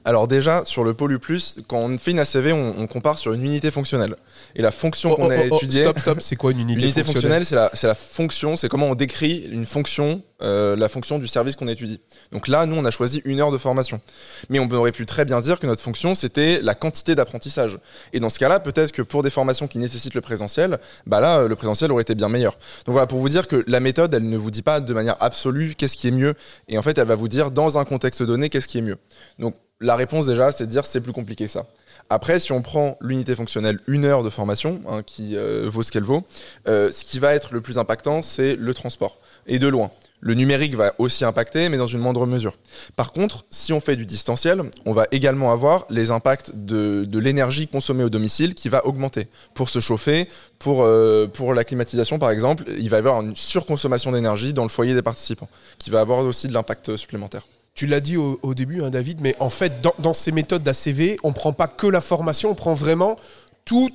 Alors 0.04 0.28
déjà, 0.28 0.64
sur 0.66 0.84
le 0.84 0.94
Pollu 0.94 1.20
Plus, 1.20 1.58
quand 1.68 1.80
on 1.80 1.98
fait 1.98 2.12
une 2.12 2.20
ACV, 2.20 2.54
on, 2.54 2.76
on 2.78 2.88
compare 2.88 3.18
sur 3.18 3.34
une 3.34 3.44
unité 3.44 3.72
fonctionnelle. 3.72 4.16
Et 4.56 4.62
la 4.62 4.72
fonction 4.72 5.06
Oh, 5.12 5.16
qu'on 5.16 5.30
a 5.30 5.38
oh, 5.38 5.48
oh, 5.52 5.56
étudiée... 5.56 5.84
Stop, 5.84 6.00
stop, 6.00 6.22
c'est 6.22 6.36
quoi 6.36 6.52
une 6.52 6.60
unité, 6.60 6.82
L'unité 6.82 7.04
fonctionnelle, 7.04 7.46
c'est 7.46 7.56
la, 7.56 7.72
la 7.82 7.96
fonction, 7.96 8.56
c'est 8.58 8.70
comment 8.70 8.88
on 8.88 8.96
décrit 8.96 9.48
une 9.52 9.66
fonction, 9.66 10.22
euh, 10.42 10.76
la 10.76 10.90
fonction 10.90 11.20
du 11.20 11.28
service 11.28 11.56
qu'on 11.56 11.68
étudie. 11.68 12.00
Donc 12.32 12.48
là, 12.48 12.66
nous, 12.66 12.76
on 12.76 12.86
a 12.86 12.92
choisi 12.92 13.22
une 13.26 13.40
heure 13.40 13.52
de 13.52 13.58
formation. 13.58 14.02
Mais 14.50 14.60
on 14.60 14.70
aurait 14.72 14.92
pu 14.92 15.06
très 15.06 15.26
bien 15.26 15.40
dire 15.42 15.60
que 15.60 15.68
notre 15.68 15.82
fonction, 15.82 16.16
c'était 16.16 16.60
la 16.62 16.76
quantité 16.76 17.16
d'apprentissage. 17.16 17.78
Et 18.14 18.20
dans 18.20 18.30
ce 18.30 18.40
cas-là, 18.40 18.60
peut-être 18.60 18.92
que 18.92 19.02
pour 19.02 19.24
des 19.24 19.30
formations 19.30 19.68
qui 19.68 19.78
nécessitent 19.80 20.16
le 20.16 20.22
présentiel, 20.22 20.80
bah 21.06 21.20
là, 21.20 21.40
euh, 21.40 21.48
le 21.48 21.56
présentiel 21.56 21.92
aurait 21.92 22.04
été 22.04 22.16
bien 22.16 22.30
meilleur. 22.30 22.54
Donc 22.86 22.94
voilà, 22.94 23.08
pour 23.08 23.20
vous 23.20 23.30
dire 23.30 23.48
que 23.48 23.64
la 23.68 23.80
méthode, 23.80 24.14
elle 24.14 24.28
ne 24.28 24.38
vous 24.38 24.52
dit 24.52 24.64
pas 24.64 24.80
de 24.80 24.94
manière 24.94 25.18
absolue 25.20 25.76
qu'est-ce 25.78 25.96
qui 25.96 26.08
est 26.08 26.12
mieux. 26.12 26.34
Et 26.68 26.78
en 26.78 26.82
fait, 26.82 26.98
elle 26.98 27.08
va 27.08 27.16
vous 27.16 27.28
dire, 27.28 27.52
dans 27.52 27.78
un 27.78 27.86
contexte 27.86 28.24
donné, 28.24 28.50
qu'est-ce 28.50 28.68
qui 28.68 28.80
est 28.80 28.82
mieux. 28.82 28.98
Donc 29.40 29.56
la 29.86 29.96
réponse, 29.96 30.26
déjà, 30.26 30.52
c'est 30.52 30.66
de 30.66 30.72
dire 30.72 30.86
c'est 30.86 31.02
plus 31.02 31.14
compliqué 31.14 31.46
que 31.46 31.52
ça. 31.52 31.68
Après, 32.10 32.40
si 32.40 32.52
on 32.52 32.62
prend 32.62 32.98
l'unité 33.02 33.36
fonctionnelle, 33.36 33.80
une 33.88 34.06
heure 34.06 34.24
de 34.24 34.30
formation, 34.30 34.82
hein, 34.88 35.02
qui 35.04 35.36
euh, 35.36 35.68
vaut 35.72 35.84
ce 35.84 35.92
qu'elle 35.92 36.04
vaut, 36.04 36.24
euh, 36.68 36.92
ce 36.92 37.04
qui 37.04 37.20
va 37.20 37.34
être 37.34 37.54
le 37.54 37.62
plus 37.62 37.78
impactant, 37.78 38.22
c'est 38.22 38.56
le 38.56 38.74
transport. 38.74 39.18
Et 39.48 39.60
de 39.60 39.68
loin. 39.68 39.92
Le 40.22 40.34
numérique 40.34 40.76
va 40.76 40.94
aussi 40.98 41.24
impacter, 41.24 41.70
mais 41.70 41.78
dans 41.78 41.88
une 41.88 42.00
moindre 42.00 42.26
mesure. 42.26 42.54
Par 42.96 43.12
contre, 43.12 43.46
si 43.52 43.74
on 43.74 43.80
fait 43.80 43.96
du 43.96 44.06
distanciel, 44.06 44.64
on 44.86 44.92
va 44.92 45.06
également 45.12 45.52
avoir 45.52 45.86
les 45.92 46.10
impacts 46.10 46.52
de, 46.56 47.08
l'énergie 47.20 47.68
consommée 47.68 48.04
au 48.04 48.10
domicile 48.10 48.56
qui 48.56 48.70
va 48.70 48.86
augmenter. 48.88 49.28
Pour 49.54 49.70
se 49.70 49.80
chauffer, 49.80 50.28
pour, 50.58 50.84
euh, 50.84 51.28
pour 51.28 51.54
la 51.54 51.64
climatisation 51.64 52.18
par 52.18 52.32
exemple, 52.32 52.64
il 52.80 52.90
va 52.90 52.98
y 52.98 53.00
avoir 53.00 53.22
une 53.22 53.36
surconsommation 53.36 54.12
d'énergie 54.12 54.54
dans 54.54 54.64
le 54.64 54.70
foyer 54.70 54.96
des 54.96 55.04
participants, 55.04 55.50
qui 55.78 55.92
va 55.92 56.00
avoir 56.00 56.20
aussi 56.20 56.48
de 56.48 56.54
l'impact 56.54 56.96
supplémentaire. 56.96 57.46
Tu 57.76 57.88
l'as 57.88 58.00
dit 58.00 58.16
au, 58.16 58.40
au 58.42 58.54
début, 58.54 58.82
hein, 58.84 58.90
David, 58.90 59.20
mais 59.20 59.36
en 59.40 59.50
fait, 59.50 59.82
dans, 59.82 59.94
dans 60.00 60.14
ces 60.14 60.32
méthodes 60.32 60.64
d'ACV, 60.64 61.18
on 61.24 61.34
prend 61.34 61.52
pas 61.52 61.68
que 61.68 61.88
la 61.88 62.00
formation, 62.00 62.52
on 62.52 62.56
prend 62.56 62.74
vraiment 62.74 63.18
tout, 63.66 63.90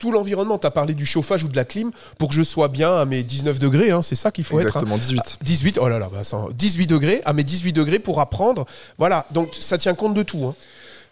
tout 0.00 0.10
l'environnement. 0.10 0.58
Tu 0.58 0.66
as 0.66 0.72
parlé 0.72 0.94
du 0.94 1.06
chauffage 1.06 1.44
ou 1.44 1.48
de 1.48 1.54
la 1.54 1.64
clim 1.64 1.92
pour 2.18 2.30
que 2.30 2.34
je 2.34 2.42
sois 2.42 2.66
bien 2.66 2.92
à 2.92 3.04
mes 3.04 3.22
19 3.22 3.60
degrés, 3.60 3.92
hein, 3.92 4.02
c'est 4.02 4.16
ça 4.16 4.32
qu'il 4.32 4.42
faut 4.42 4.58
être. 4.58 4.76
hein. 4.78 4.80
Exactement, 4.80 4.98
18. 4.98 5.38
18, 5.42 5.78
oh 5.80 5.88
là 5.88 6.00
là, 6.00 6.10
bah, 6.12 6.24
ça, 6.24 6.44
18 6.52 6.88
degrés, 6.88 7.22
à 7.24 7.32
mes 7.32 7.44
18 7.44 7.72
degrés 7.72 8.00
pour 8.00 8.20
apprendre. 8.20 8.66
Voilà, 8.98 9.24
donc 9.30 9.54
ça 9.54 9.78
tient 9.78 9.94
compte 9.94 10.14
de 10.14 10.24
tout. 10.24 10.44
hein. 10.46 10.54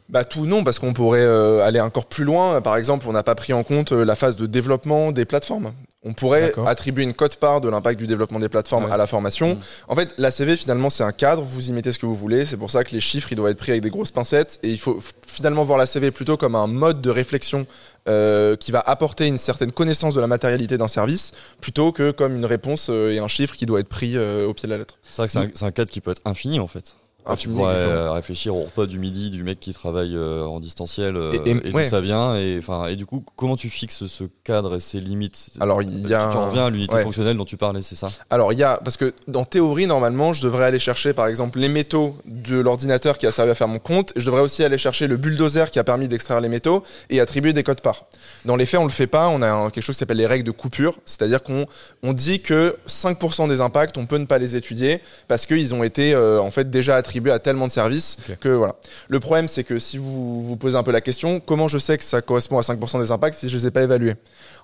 Bah 0.09 0.25
tout 0.25 0.47
non 0.47 0.65
parce 0.65 0.79
qu'on 0.79 0.95
pourrait 0.95 1.21
euh, 1.21 1.63
aller 1.67 1.81
encore 1.81 2.07
plus 2.07 2.25
loin. 2.25 2.63
Par 2.63 2.79
exemple, 2.79 3.05
on 3.09 3.13
n'a 3.13 3.23
pas 3.23 3.35
pris 3.35 3.53
en 3.53 3.63
compte 3.63 3.93
euh, 3.93 4.05
la 4.07 4.17
phase 4.17 4.37
de 4.39 4.47
développement 4.47 5.13
des 5.13 5.27
plateformes. 5.27 5.71
On 6.05 6.13
pourrait 6.13 6.53
attribuer 6.67 7.03
une 7.03 7.13
cote-part 7.13 7.61
de 7.61 7.69
l'impact 7.69 7.99
du 7.99 8.07
développement 8.07 8.39
des 8.39 8.49
plateformes 8.49 8.85
Ouais. 8.85 8.93
à 8.93 8.97
la 8.97 9.09
formation. 9.09 9.57
Mm. 9.57 9.61
En 9.89 9.95
fait, 9.97 10.15
l'ACV 10.17 10.57
finalement 10.57 10.91
c'est 10.91 11.03
un 11.03 11.11
cadre, 11.11 11.43
vous 11.43 11.69
y 11.71 11.73
mettez 11.73 11.93
ce 11.93 11.99
que 11.99 12.07
vous 12.07 12.15
voulez. 12.15 12.47
C'est 12.47 12.57
pour 12.57 12.71
ça 12.71 12.85
que 12.85 12.93
les 12.93 13.01
chiffres 13.01 13.33
ils 13.33 13.35
doivent 13.35 13.51
être 13.51 13.59
pris 13.59 13.73
avec 13.73 13.83
des 13.83 13.91
grosses 13.91 14.13
pincettes 14.13 14.61
et 14.63 14.71
il 14.71 14.79
faut 14.79 15.01
finalement 15.27 15.65
voir 15.65 15.77
l'ACV 15.77 16.13
plutôt 16.13 16.37
comme 16.37 16.55
un 16.55 16.69
mode 16.69 17.01
de 17.01 17.11
réflexion 17.11 17.67
euh, 18.09 18.55
qui 18.55 18.71
va 18.71 18.79
apporter 18.79 19.27
une 19.27 19.39
certaine 19.39 19.73
connaissance 19.73 20.15
de 20.15 20.21
la 20.21 20.29
matérialité 20.29 20.79
d'un 20.79 20.87
service 20.89 21.33
plutôt 21.61 21.91
que 21.91 22.13
comme 22.13 22.37
une 22.37 22.47
réponse 22.47 22.87
euh, 22.91 23.11
et 23.13 23.19
un 23.19 23.29
chiffre 23.29 23.57
qui 23.57 23.67
doit 23.67 23.81
être 23.81 23.89
pris 23.89 24.17
euh, 24.17 24.47
au 24.47 24.55
pied 24.55 24.69
de 24.69 24.73
la 24.73 24.79
lettre. 24.79 24.95
C'est 25.03 25.17
vrai 25.17 25.27
que 25.27 25.33
c'est 25.33 25.39
un, 25.41 25.51
c'est 25.53 25.65
un 25.65 25.73
cadre 25.73 25.91
qui 25.91 26.01
peut 26.01 26.13
être 26.13 26.23
infini 26.25 26.61
en 26.61 26.69
fait. 26.69 26.95
Ah, 27.27 27.37
tu 27.37 27.51
euh, 27.59 28.13
réfléchir 28.13 28.57
au 28.57 28.63
repas 28.63 28.87
du 28.87 28.99
midi 28.99 29.29
du 29.29 29.43
mec 29.43 29.61
qui 29.61 29.75
travaille 29.75 30.17
euh, 30.17 30.45
en 30.45 30.61
distanciel 30.61 31.15
euh, 31.17 31.33
Et- 31.45 31.51
et, 31.51 31.69
et- 31.69 31.73
ouais. 31.73 31.85
d'où 31.85 31.91
ça 31.91 32.01
vient 32.01 32.37
et 32.37 32.57
enfin 32.59 32.87
et 32.87 32.97
du 32.97 33.05
coup 33.05 33.23
comment 33.37 33.57
tu 33.57 33.69
fixes 33.69 34.07
ce 34.07 34.25
cadre 34.45 34.77
et 34.77 34.81
ses 34.81 34.99
limites? 35.01 35.51
Alors 35.61 35.83
il 35.83 36.09
y 36.09 36.15
a 36.15 36.25
tu, 36.27 36.31
tu 36.33 36.37
en 36.39 36.47
reviens 36.49 36.67
à 36.67 36.71
l'unité 36.71 36.95
ouais. 36.95 37.03
fonctionnelle 37.03 37.37
dont 37.37 37.45
tu 37.45 37.59
parlais 37.59 37.83
c'est 37.83 37.97
ça? 37.97 38.09
Alors 38.31 38.55
il 38.55 38.59
y 38.59 38.63
a 38.63 38.79
parce 38.83 38.97
que 38.97 39.13
dans 39.27 39.45
théorie 39.45 39.87
normalement 39.87 40.33
je 40.33 40.43
devrais 40.43 40.65
aller 40.65 40.79
chercher 40.79 41.13
par 41.13 41.27
exemple 41.27 41.59
les 41.59 41.69
métaux 41.69 42.17
de 42.25 42.59
l'ordinateur 42.59 43.19
qui 43.19 43.27
a 43.27 43.33
servi 43.33 43.51
à 43.51 43.55
faire 43.55 43.69
mon 43.69 43.79
compte. 43.79 44.13
Je 44.17 44.25
devrais 44.25 44.41
aussi 44.41 44.65
aller 44.65 44.79
chercher 44.79 45.07
le 45.07 45.19
bulldozer 45.19 45.71
qui 45.71 45.79
a 45.79 45.85
permis 45.85 46.09
d'extraire 46.09 46.41
les 46.41 46.49
métaux 46.49 46.83
et 47.11 47.21
attribuer 47.21 47.53
des 47.53 47.63
codes 47.63 47.83
parts. 47.83 48.07
Dans 48.47 48.57
les 48.57 48.65
faits 48.65 48.81
on 48.81 48.85
le 48.85 48.91
fait 48.91 49.07
pas. 49.09 49.29
On 49.29 49.43
a 49.43 49.71
quelque 49.71 49.85
chose 49.85 49.97
qui 49.97 50.01
s'appelle 50.01 50.17
les 50.17 50.25
règles 50.27 50.45
de 50.47 50.51
coupure, 50.53 50.99
c'est-à-dire 51.05 51.43
qu'on 51.43 51.67
on 52.03 52.15
dit 52.15 52.41
que 52.41 52.77
5% 52.89 53.49
des 53.49 53.61
impacts 53.61 53.99
on 53.99 54.07
peut 54.07 54.17
ne 54.19 54.25
pas 54.27 54.39
les 54.39 54.57
étudier 54.57 55.03
parce 55.27 55.45
qu'ils 55.45 55.75
ont 55.75 55.83
été 55.85 56.15
euh, 56.15 56.41
en 56.41 56.51
fait 56.51 56.71
déjà 56.71 56.97
attribués 56.97 57.08
à 57.33 57.39
tellement 57.39 57.67
de 57.67 57.73
services 57.73 58.17
que 58.41 58.49
voilà. 58.49 58.77
Le 59.09 59.21
problème 59.21 59.49
c'est 59.49 59.65
que 59.65 59.79
si 59.79 59.99
vous 59.99 60.43
vous 60.45 60.57
posez 60.57 60.77
un 60.77 60.83
peu 60.83 60.93
la 60.93 61.01
question 61.01 61.41
comment 61.41 61.69
je 61.69 61.79
sais 61.79 61.97
que 61.99 62.05
ça 62.05 62.21
correspond 62.23 62.59
à 62.59 62.63
5% 62.63 63.01
des 63.01 63.11
impacts 63.11 63.39
si 63.39 63.49
je 63.49 63.57
les 63.57 63.67
ai 63.67 63.71
pas 63.71 63.83
évalués? 63.83 64.15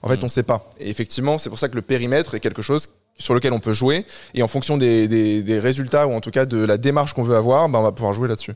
En 0.03 0.09
fait 0.09 0.17
Mm. 0.21 0.25
on 0.25 0.29
sait 0.29 0.43
pas. 0.43 0.71
Et 0.79 0.91
effectivement 0.91 1.39
c'est 1.39 1.49
pour 1.49 1.59
ça 1.59 1.69
que 1.69 1.75
le 1.77 1.83
périmètre 1.83 2.35
est 2.35 2.41
quelque 2.41 2.63
chose 2.63 2.89
sur 3.17 3.33
lequel 3.35 3.53
on 3.53 3.61
peut 3.61 3.73
jouer 3.73 4.05
et 4.35 4.43
en 4.43 4.49
fonction 4.49 4.77
des, 4.77 5.07
des, 5.07 5.45
des 5.45 5.59
résultats 5.61 6.09
ou 6.09 6.13
en 6.15 6.21
tout 6.21 6.33
cas 6.33 6.47
de 6.47 6.57
la 6.59 6.77
démarche 6.79 7.13
qu'on 7.13 7.23
veut 7.23 7.37
avoir, 7.37 7.69
ben 7.69 7.79
on 7.79 7.83
va 7.85 7.93
pouvoir 7.93 8.13
jouer 8.13 8.27
là-dessus. 8.27 8.55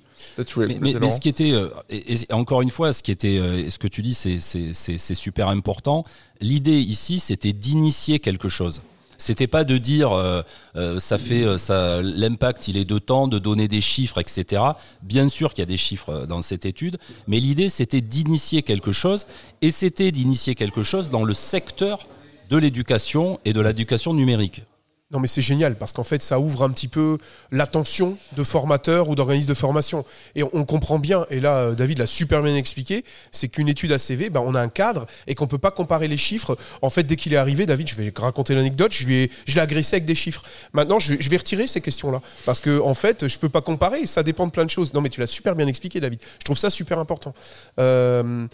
Mais, 0.80 0.90
mais- 0.98 1.10
ce 1.10 1.20
qui 1.20 1.28
était, 1.28 1.52
euh, 1.52 1.68
et, 1.88 2.14
et 2.14 2.32
encore 2.32 2.60
une 2.62 2.70
fois, 2.70 2.92
ce 2.92 3.04
qui 3.04 3.12
était, 3.12 3.38
euh, 3.38 3.64
et 3.66 3.70
ce 3.70 3.78
que 3.78 3.86
tu 3.86 4.02
dis, 4.02 4.14
c'est 4.14 5.14
super 5.14 5.46
important. 5.46 6.02
L'idée 6.40 6.72
ici, 6.80 7.20
c'était 7.20 7.52
d'initier 7.52 8.18
quelque 8.18 8.48
chose. 8.48 8.82
C'était 9.18 9.48
pas 9.48 9.64
de 9.64 9.78
dire 9.78 10.12
euh, 10.12 10.42
euh, 10.76 11.00
ça 11.00 11.18
fait 11.18 11.42
euh, 11.42 11.58
ça 11.58 12.00
l'impact 12.00 12.68
il 12.68 12.76
est 12.76 12.84
de 12.84 13.00
temps 13.00 13.26
de 13.26 13.40
donner 13.40 13.66
des 13.66 13.80
chiffres 13.80 14.18
etc. 14.18 14.62
Bien 15.02 15.28
sûr 15.28 15.52
qu'il 15.52 15.62
y 15.62 15.64
a 15.64 15.66
des 15.66 15.76
chiffres 15.76 16.24
dans 16.26 16.40
cette 16.40 16.64
étude, 16.64 16.98
mais 17.26 17.40
l'idée 17.40 17.68
c'était 17.68 18.00
d'initier 18.00 18.62
quelque 18.62 18.92
chose 18.92 19.26
et 19.60 19.72
c'était 19.72 20.12
d'initier 20.12 20.54
quelque 20.54 20.84
chose 20.84 21.10
dans 21.10 21.24
le 21.24 21.34
secteur 21.34 22.06
de 22.48 22.56
l'éducation 22.56 23.40
et 23.44 23.52
de 23.52 23.60
l'éducation 23.60 24.14
numérique. 24.14 24.62
Non, 25.10 25.20
mais 25.20 25.26
c'est 25.26 25.40
génial 25.40 25.74
parce 25.74 25.94
qu'en 25.94 26.04
fait, 26.04 26.20
ça 26.20 26.38
ouvre 26.38 26.64
un 26.64 26.70
petit 26.70 26.86
peu 26.86 27.16
l'attention 27.50 28.18
de 28.36 28.44
formateurs 28.44 29.08
ou 29.08 29.14
d'organismes 29.14 29.48
de 29.48 29.54
formation. 29.54 30.04
Et 30.34 30.42
on, 30.42 30.66
comprend 30.66 30.98
bien, 30.98 31.24
et 31.30 31.40
là, 31.40 31.56
euh, 31.60 31.74
David 31.74 31.98
l'a 31.98 32.06
super 32.06 32.42
bien 32.42 32.54
expliqué, 32.54 33.04
c'est 33.32 33.48
qu'une 33.48 33.68
étude 33.68 33.90
ACV, 33.90 34.28
ben, 34.28 34.42
on 34.44 34.54
a 34.54 34.60
un 34.60 34.68
cadre 34.68 35.06
et 35.26 35.34
qu'on 35.34 35.46
peut 35.46 35.56
pas 35.56 35.70
comparer 35.70 36.08
les 36.08 36.18
chiffres. 36.18 36.58
En 36.82 36.90
fait, 36.90 37.04
dès 37.04 37.16
qu'il 37.16 37.32
est 37.32 37.38
arrivé, 37.38 37.64
David, 37.64 37.88
je 37.88 37.94
vais 37.94 38.12
raconter 38.14 38.54
l'anecdote, 38.54 38.92
je 38.92 39.08
je 39.46 39.54
l'ai 39.54 39.60
agressé 39.60 39.96
avec 39.96 40.04
des 40.04 40.14
chiffres. 40.14 40.42
Maintenant, 40.74 40.98
je, 40.98 41.14
vais- 41.14 41.38
retirer 41.38 41.66
ces 41.66 41.80
questions-là 41.80 42.20
parce 42.44 42.60
que 42.60 42.80
en 42.80 42.94
fait, 42.94 43.28
je 43.28 43.38
peux 43.38 43.48
pas 43.48 43.62
comparer. 43.62 44.04
Ça 44.06 44.22
dépend 44.22 44.46
de 44.46 44.50
plein 44.50 44.66
de 44.66 44.70
choses. 44.70 44.92
Non, 44.92 45.00
mais 45.00 45.08
tu 45.08 45.20
l'as 45.20 45.26
super 45.26 45.54
bien 45.54 45.66
expliqué, 45.68 46.00
David. 46.00 46.20
Je 46.40 46.44
trouve 46.44 46.58
ça 46.58 46.68
super 46.68 46.98
important. 46.98 47.32
Euh, 47.78 48.46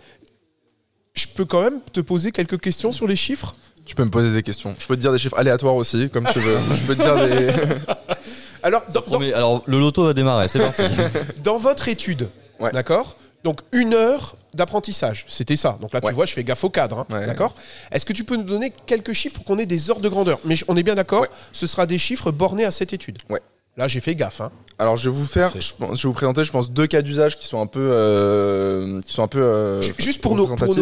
je 1.14 1.26
peux 1.34 1.44
quand 1.44 1.62
même 1.62 1.80
te 1.92 2.00
poser 2.00 2.30
quelques 2.30 2.60
questions 2.60 2.92
sur 2.92 3.08
les 3.08 3.16
chiffres? 3.16 3.56
Tu 3.84 3.94
peux 3.94 4.04
me 4.04 4.10
poser 4.10 4.30
des 4.32 4.42
questions. 4.42 4.74
Je 4.78 4.86
peux 4.86 4.96
te 4.96 5.00
dire 5.00 5.12
des 5.12 5.18
chiffres 5.18 5.38
aléatoires 5.38 5.74
aussi, 5.74 6.08
comme 6.10 6.26
tu 6.32 6.38
veux. 6.38 6.56
Je 6.72 6.82
peux 6.86 6.96
te 6.96 7.02
dire 7.02 7.16
des. 7.16 7.52
Alors, 8.62 8.82
dans- 8.92 9.02
promet. 9.02 9.32
Alors, 9.34 9.62
le 9.66 9.78
loto 9.78 10.04
va 10.04 10.14
démarrer, 10.14 10.48
c'est 10.48 10.58
parti. 10.58 10.82
Dans 11.44 11.58
votre 11.58 11.86
étude, 11.88 12.28
Ouais. 12.60 12.70
d'accord 12.72 13.16
Donc 13.42 13.60
une 13.72 13.92
heure 13.92 14.36
d'apprentissage, 14.54 15.26
c'était 15.28 15.56
ça. 15.56 15.76
Donc 15.82 15.92
là, 15.92 16.00
tu 16.00 16.06
Ouais. 16.06 16.12
vois, 16.14 16.24
je 16.24 16.32
fais 16.32 16.44
gaffe 16.44 16.64
au 16.64 16.70
cadre, 16.70 17.00
hein, 17.00 17.06
Ouais. 17.14 17.26
d'accord 17.26 17.54
Est-ce 17.92 18.06
que 18.06 18.14
tu 18.14 18.24
peux 18.24 18.36
nous 18.36 18.44
donner 18.44 18.72
quelques 18.86 19.12
chiffres 19.12 19.34
pour 19.34 19.44
qu'on 19.44 19.58
ait 19.58 19.66
des 19.66 19.90
ordres 19.90 20.00
de 20.02 20.08
grandeur? 20.08 20.38
Mais 20.46 20.54
on 20.68 20.76
est 20.78 20.82
bien 20.82 20.94
d'accord, 20.94 21.22
Ouais. 21.22 21.28
ce 21.52 21.66
sera 21.66 21.84
des 21.84 21.98
chiffres 21.98 22.30
bornés 22.30 22.64
à 22.64 22.70
cette 22.70 22.94
étude. 22.94 23.18
Ouais. 23.28 23.40
Là, 23.76 23.86
j'ai 23.88 24.00
fait 24.00 24.14
gaffe. 24.14 24.40
Hein. 24.40 24.50
Alors 24.78 24.96
je 24.96 25.10
vais 25.10 25.14
vous 25.16 25.26
faire, 25.26 25.52
je, 25.60 25.72
pense- 25.78 25.98
je 25.98 26.02
vais 26.04 26.08
vous 26.08 26.14
présenter, 26.14 26.42
je 26.44 26.50
pense, 26.52 26.70
deux 26.70 26.86
cas 26.86 27.02
d'usage 27.02 27.36
qui 27.36 27.46
sont 27.46 27.60
un 27.60 27.66
peu, 27.66 27.86
euh, 27.90 29.02
qui 29.02 29.12
sont 29.12 29.22
un 29.24 29.28
peu. 29.28 29.42
euh, 29.42 29.80
Ju- 29.82 29.94
Juste 29.98 30.22
pour, 30.22 30.36
nous, 30.36 30.46
pour. 30.46 30.74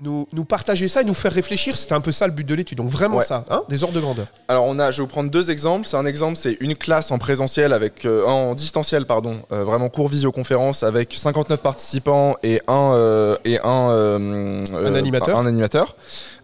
Nous, 0.00 0.26
nous 0.32 0.44
partager 0.44 0.88
ça 0.88 1.02
et 1.02 1.04
nous 1.04 1.14
faire 1.14 1.32
réfléchir, 1.32 1.76
c'était 1.76 1.92
un 1.94 2.00
peu 2.00 2.12
ça 2.12 2.26
le 2.26 2.32
but 2.32 2.44
de 2.46 2.54
l'étude. 2.54 2.78
Donc 2.78 2.88
vraiment 2.88 3.18
Ouais. 3.18 3.24
ça, 3.24 3.44
hein, 3.50 3.62
des 3.68 3.82
ordres 3.84 3.94
de 3.94 4.00
grandeur. 4.00 4.26
Alors 4.48 4.64
on 4.66 4.78
a, 4.78 4.90
je 4.90 4.98
vais 4.98 5.02
vous 5.02 5.08
prendre 5.08 5.30
deux 5.30 5.50
exemples. 5.50 5.86
C'est 5.86 5.96
un 5.96 6.06
exemple, 6.06 6.36
c'est 6.36 6.56
une 6.60 6.74
classe 6.74 7.10
en 7.10 7.18
présentiel 7.18 7.72
avec 7.72 8.04
euh, 8.04 8.24
en 8.24 8.54
distanciel 8.54 9.04
pardon, 9.06 9.36
euh, 9.52 9.64
vraiment 9.64 9.88
cours 9.88 10.08
visioconférence 10.08 10.82
avec 10.82 11.12
59 11.14 11.60
participants 11.62 12.36
et 12.42 12.60
un 12.66 12.92
euh, 12.94 13.36
et 13.44 13.58
un 13.62 13.90
Un 14.74 14.94
animateur. 14.94 15.38
Un 15.38 15.46
animateur. 15.46 15.94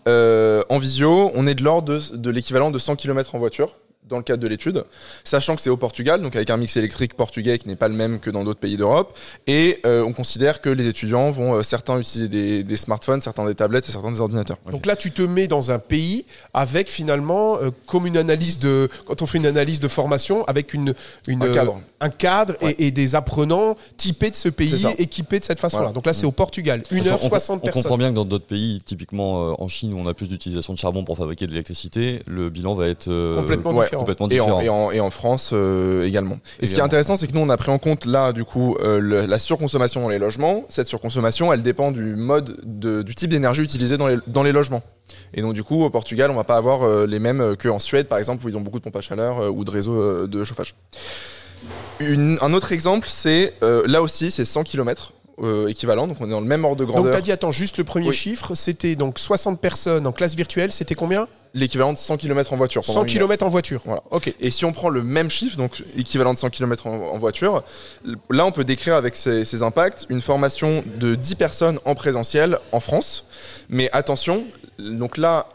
En 0.06 0.78
visio, 0.78 1.30
on 1.34 1.46
est 1.46 1.54
de 1.54 1.62
l'ordre 1.64 1.94
de, 1.94 2.16
de 2.16 2.30
l'équivalent 2.30 2.70
de 2.70 2.78
100 2.78 2.96
km 2.96 3.34
en 3.34 3.38
voiture 3.38 3.70
dans 4.08 4.18
le 4.18 4.22
cadre 4.22 4.42
de 4.42 4.48
l'étude, 4.48 4.84
sachant 5.24 5.56
que 5.56 5.62
c'est 5.62 5.70
au 5.70 5.76
Portugal, 5.76 6.22
donc 6.22 6.36
avec 6.36 6.50
un 6.50 6.56
mix 6.56 6.76
électrique 6.76 7.14
portugais 7.14 7.58
qui 7.58 7.66
n'est 7.68 7.76
pas 7.76 7.88
le 7.88 7.94
même 7.94 8.20
que 8.20 8.30
dans 8.30 8.44
d'autres 8.44 8.60
pays 8.60 8.76
d'Europe, 8.76 9.16
et 9.46 9.80
euh, 9.84 10.02
on 10.04 10.12
considère 10.12 10.60
que 10.60 10.68
les 10.70 10.86
étudiants 10.86 11.30
vont 11.30 11.54
euh, 11.54 11.62
certains 11.62 11.98
utiliser 11.98 12.28
des, 12.28 12.62
des 12.62 12.76
smartphones, 12.76 13.20
certains 13.20 13.46
des 13.46 13.54
tablettes 13.54 13.88
et 13.88 13.92
certains 13.92 14.12
des 14.12 14.20
ordinateurs. 14.20 14.58
Donc 14.70 14.86
là, 14.86 14.94
tu 14.96 15.10
te 15.10 15.22
mets 15.22 15.48
dans 15.48 15.72
un 15.72 15.78
pays 15.78 16.24
avec 16.54 16.90
finalement, 16.90 17.58
euh, 17.60 17.70
comme 17.86 18.06
une 18.06 18.16
analyse 18.16 18.58
de. 18.58 18.88
Quand 19.06 19.22
on 19.22 19.26
fait 19.26 19.38
une 19.38 19.46
analyse 19.46 19.80
de 19.80 19.88
formation, 19.88 20.44
avec 20.44 20.72
une, 20.74 20.94
une, 21.26 21.42
Un 21.42 21.52
cadre. 21.52 21.80
un 22.00 22.08
cadre 22.08 22.54
et- 22.60 22.66
Ouais. 22.66 22.74
et, 22.78 22.90
des 22.90 23.14
apprenants 23.14 23.76
typés 23.96 24.30
de 24.30 24.34
ce 24.36 24.48
pays, 24.48 24.84
équipés 24.98 25.38
de 25.40 25.44
cette 25.44 25.58
façon-là. 25.60 25.82
Voilà. 25.84 25.94
Donc 25.94 26.06
là, 26.06 26.12
c'est 26.12 26.26
au 26.26 26.32
Portugal. 26.32 26.82
1 26.90 27.06
heure 27.06 27.18
on, 27.22 27.28
60 27.28 27.58
on 27.60 27.64
personnes. 27.64 27.82
comprend 27.82 27.98
bien 27.98 28.10
que 28.10 28.14
dans 28.16 28.24
d'autres 28.24 28.46
pays, 28.46 28.80
typiquement 28.84 29.50
euh, 29.50 29.54
en 29.58 29.68
Chine 29.68 29.92
où 29.94 29.98
on 29.98 30.06
a 30.06 30.14
plus 30.14 30.28
d'utilisation 30.28 30.72
de 30.72 30.78
charbon 30.78 31.04
pour 31.04 31.16
fabriquer 31.16 31.46
de 31.46 31.50
l'électricité, 31.52 32.20
le 32.26 32.50
bilan 32.50 32.74
va 32.74 32.88
être 32.88 33.08
euh, 33.08 33.36
Complètement 33.36 33.72
Ouais, 33.72 33.84
différent. 33.84 33.95
Complètement 33.98 34.28
Et 34.28 34.40
en, 34.40 34.44
différent. 34.46 34.60
et, 34.60 34.68
en, 34.68 34.90
et 34.90 35.00
en 35.00 35.10
France 35.10 35.50
euh, 35.52 36.06
également. 36.06 36.38
Et 36.60 36.66
ce 36.66 36.74
qui 36.74 36.80
est 36.80 36.82
intéressant, 36.82 37.16
c'est 37.16 37.26
que 37.26 37.32
nous, 37.32 37.40
on 37.40 37.48
a 37.48 37.56
pris 37.56 37.70
en 37.70 37.78
compte 37.78 38.04
là, 38.06 38.32
du 38.32 38.44
coup, 38.44 38.76
euh, 38.80 38.98
le- 39.00 39.26
la 39.26 39.38
surconsommation 39.38 40.00
dans 40.02 40.08
les 40.08 40.18
logements. 40.18 40.64
Cette 40.68 40.86
surconsommation, 40.86 41.52
elle 41.52 41.62
dépend 41.62 41.90
du 41.92 42.16
mode, 42.16 42.58
de, 42.64 43.02
du 43.02 43.14
type 43.14 43.30
d'énergie 43.30 43.62
utilisé 43.62 43.96
dans 43.96 44.08
les, 44.08 44.18
dans 44.26 44.42
les 44.42 44.52
logements. 44.52 44.82
Et 45.34 45.40
donc, 45.42 45.54
du 45.54 45.62
coup, 45.62 45.82
au 45.84 45.90
Portugal, 45.90 46.30
on 46.30 46.34
va 46.34 46.44
pas 46.44 46.56
avoir 46.56 46.82
euh, 46.82 47.06
les 47.06 47.18
mêmes 47.18 47.54
qu'en 47.56 47.78
Suède, 47.78 48.08
par 48.08 48.18
exemple, 48.18 48.44
où 48.44 48.48
ils 48.48 48.56
ont 48.56 48.60
beaucoup 48.60 48.78
de 48.78 48.84
pompes 48.84 48.96
à 48.96 49.00
chaleur 49.00 49.38
euh, 49.40 49.48
ou 49.50 49.64
de 49.64 49.70
réseaux 49.70 49.94
euh, 50.00 50.26
de 50.26 50.42
chauffage. 50.44 50.74
Une- 52.00 52.38
un 52.42 52.52
autre 52.52 52.72
exemple, 52.72 53.08
c'est 53.10 53.54
euh, 53.62 53.82
là 53.86 54.02
aussi, 54.02 54.30
c'est 54.30 54.44
100 54.44 54.64
km 54.64 55.12
euh, 55.42 55.66
équivalent. 55.68 56.06
Donc, 56.06 56.18
on 56.20 56.26
est 56.26 56.30
dans 56.30 56.40
le 56.40 56.46
même 56.46 56.64
ordre 56.64 56.76
de 56.76 56.84
Donc 56.84 56.94
tu 56.94 57.00
grandeur. 57.00 57.16
as 57.16 57.20
dit, 57.20 57.32
attends, 57.32 57.52
juste 57.52 57.78
le 57.78 57.84
premier 57.84 58.08
Oui. 58.08 58.14
chiffre, 58.14 58.54
c'était 58.54 58.96
donc 58.96 59.18
60 59.18 59.60
personnes 59.60 60.06
en 60.06 60.12
classe 60.12 60.34
virtuelle, 60.34 60.72
c'était 60.72 60.94
combien? 60.94 61.28
L'équivalent 61.56 61.92
de 61.92 61.98
100 61.98 62.18
km 62.18 62.52
en 62.52 62.56
voiture. 62.56 62.82
pendant 62.82 63.00
100 63.00 63.02
une 63.02 63.08
heure. 63.08 63.28
km 63.28 63.46
en 63.46 63.48
voiture. 63.48 63.80
Voilà. 63.84 64.02
Ok. 64.10 64.32
Et 64.40 64.50
si 64.50 64.64
on 64.64 64.72
prend 64.72 64.90
le 64.90 65.02
même 65.02 65.30
chiffre, 65.30 65.56
donc 65.56 65.82
équivalent 65.96 66.34
de 66.34 66.38
100 66.38 66.50
km 66.50 66.86
en, 66.86 66.92
en 66.92 67.18
voiture, 67.18 67.64
là 68.30 68.44
on 68.44 68.52
peut 68.52 68.64
décrire 68.64 68.94
avec 68.94 69.16
ces, 69.16 69.62
impacts 69.62 70.06
une 70.10 70.20
formation 70.20 70.84
de 70.98 71.14
10 71.14 71.34
personnes 71.36 71.78
en 71.84 71.94
présentiel 71.94 72.58
en 72.72 72.80
France. 72.80 73.24
Mais 73.70 73.88
attention, 73.92 74.44
donc 74.78 75.16
là, 75.16 75.46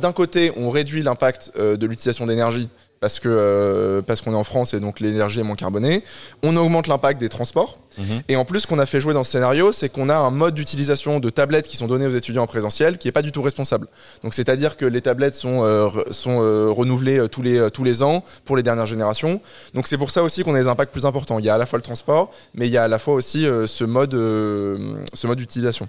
d'un 0.00 0.12
côté, 0.12 0.52
on 0.56 0.70
réduit 0.70 1.02
l'impact 1.02 1.52
euh, 1.56 1.76
de 1.76 1.86
l'utilisation 1.86 2.26
d'énergie 2.26 2.68
parce 3.00 3.18
que 3.18 3.28
euh, 3.30 4.02
parce 4.02 4.20
qu'on 4.20 4.32
est 4.32 4.36
en 4.36 4.44
France 4.44 4.74
et 4.74 4.80
donc 4.80 5.00
l'énergie 5.00 5.40
est 5.40 5.42
moins 5.42 5.56
carbonée. 5.56 6.04
On 6.42 6.54
augmente 6.56 6.86
l'impact 6.86 7.18
des 7.18 7.30
transports. 7.30 7.78
Mhm. 7.98 8.22
Et 8.28 8.36
en 8.36 8.44
plus, 8.44 8.60
ce 8.60 8.66
qu'on 8.66 8.78
a 8.78 8.86
fait 8.86 9.00
jouer 9.00 9.14
dans 9.14 9.24
ce 9.24 9.32
scénario, 9.32 9.72
c'est 9.72 9.88
qu'on 9.88 10.10
a 10.10 10.16
un 10.16 10.30
mode 10.30 10.54
d'utilisation 10.54 11.18
de 11.18 11.30
tablettes 11.30 11.66
qui 11.66 11.78
sont 11.78 11.86
données 11.86 12.06
aux 12.06 12.14
étudiants 12.16 12.42
en 12.42 12.46
présentiel 12.46 12.98
qui 12.98 13.08
est 13.08 13.12
pas 13.12 13.22
du 13.22 13.32
tout 13.32 13.42
responsable. 13.42 13.88
Donc, 14.22 14.34
c'est-à-dire 14.34 14.76
que 14.76 14.84
les 14.84 15.00
tablettes 15.00 15.34
sont, 15.34 15.64
euh, 15.64 15.88
sont 16.10 16.42
euh, 16.42 16.68
renouvelées 16.70 17.18
euh, 17.18 17.28
tous 17.28 17.42
les, 17.42 17.58
euh, 17.58 17.70
tous 17.70 17.84
les 17.84 18.02
ans 18.02 18.22
pour 18.44 18.56
les 18.56 18.62
dernières 18.62 18.86
générations. 18.86 19.40
Donc, 19.74 19.86
c'est 19.86 19.98
pour 19.98 20.10
ça 20.10 20.22
aussi 20.22 20.44
qu'on 20.44 20.54
a 20.54 20.60
des 20.60 20.68
impacts 20.68 20.92
plus 20.92 21.06
importants. 21.06 21.38
Il 21.38 21.44
y 21.46 21.50
a 21.50 21.54
à 21.54 21.58
la 21.58 21.66
fois 21.66 21.78
le 21.78 21.82
transport, 21.82 22.30
mais 22.54 22.66
il 22.66 22.70
y 22.70 22.76
a 22.76 22.84
à 22.84 22.88
la 22.88 22.98
fois 22.98 23.14
aussi 23.14 23.46
euh, 23.46 23.66
ce 23.66 23.84
mode, 23.84 24.14
euh, 24.14 24.76
ce 25.14 25.26
mode 25.26 25.38
d'utilisation. 25.38 25.88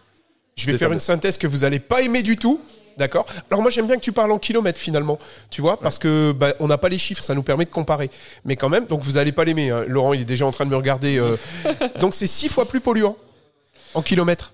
Je 0.55 0.65
vais 0.65 0.71
faire 0.73 0.87
tablettes. 0.87 0.95
une 0.95 0.99
synthèse 1.05 1.37
que 1.37 1.47
vous 1.47 1.59
n'allez 1.59 1.79
pas 1.79 2.01
aimer 2.01 2.23
du 2.23 2.37
tout. 2.37 2.59
D'accord 3.01 3.25
Alors 3.49 3.63
moi 3.63 3.71
j'aime 3.71 3.87
bien 3.87 3.95
que 3.95 4.01
tu 4.01 4.11
parles 4.11 4.31
en 4.31 4.37
kilomètres 4.37 4.77
finalement, 4.77 5.17
tu 5.49 5.59
vois, 5.59 5.79
parce 5.79 5.97
que 5.97 6.33
bah, 6.33 6.53
on 6.59 6.67
n'a 6.67 6.77
pas 6.77 6.87
les 6.87 6.99
chiffres, 6.99 7.23
ça 7.23 7.33
nous 7.33 7.41
permet 7.41 7.65
de 7.65 7.71
comparer. 7.71 8.11
Mais 8.45 8.55
quand 8.55 8.69
même, 8.69 8.85
donc 8.85 9.01
vous 9.01 9.17
allez 9.17 9.31
pas 9.31 9.43
l'aimer. 9.43 9.71
hein. 9.71 9.85
Laurent, 9.87 10.13
il 10.13 10.21
est 10.21 10.25
déjà 10.25 10.45
en 10.45 10.51
train 10.51 10.65
de 10.65 10.69
me 10.69 10.75
regarder. 10.75 11.17
euh. 11.17 11.35
donc 11.99 12.13
c'est 12.13 12.27
six 12.27 12.47
fois 12.47 12.65
plus 12.65 12.79
polluant 12.79 13.17
en 13.95 14.03
kilomètres. 14.03 14.53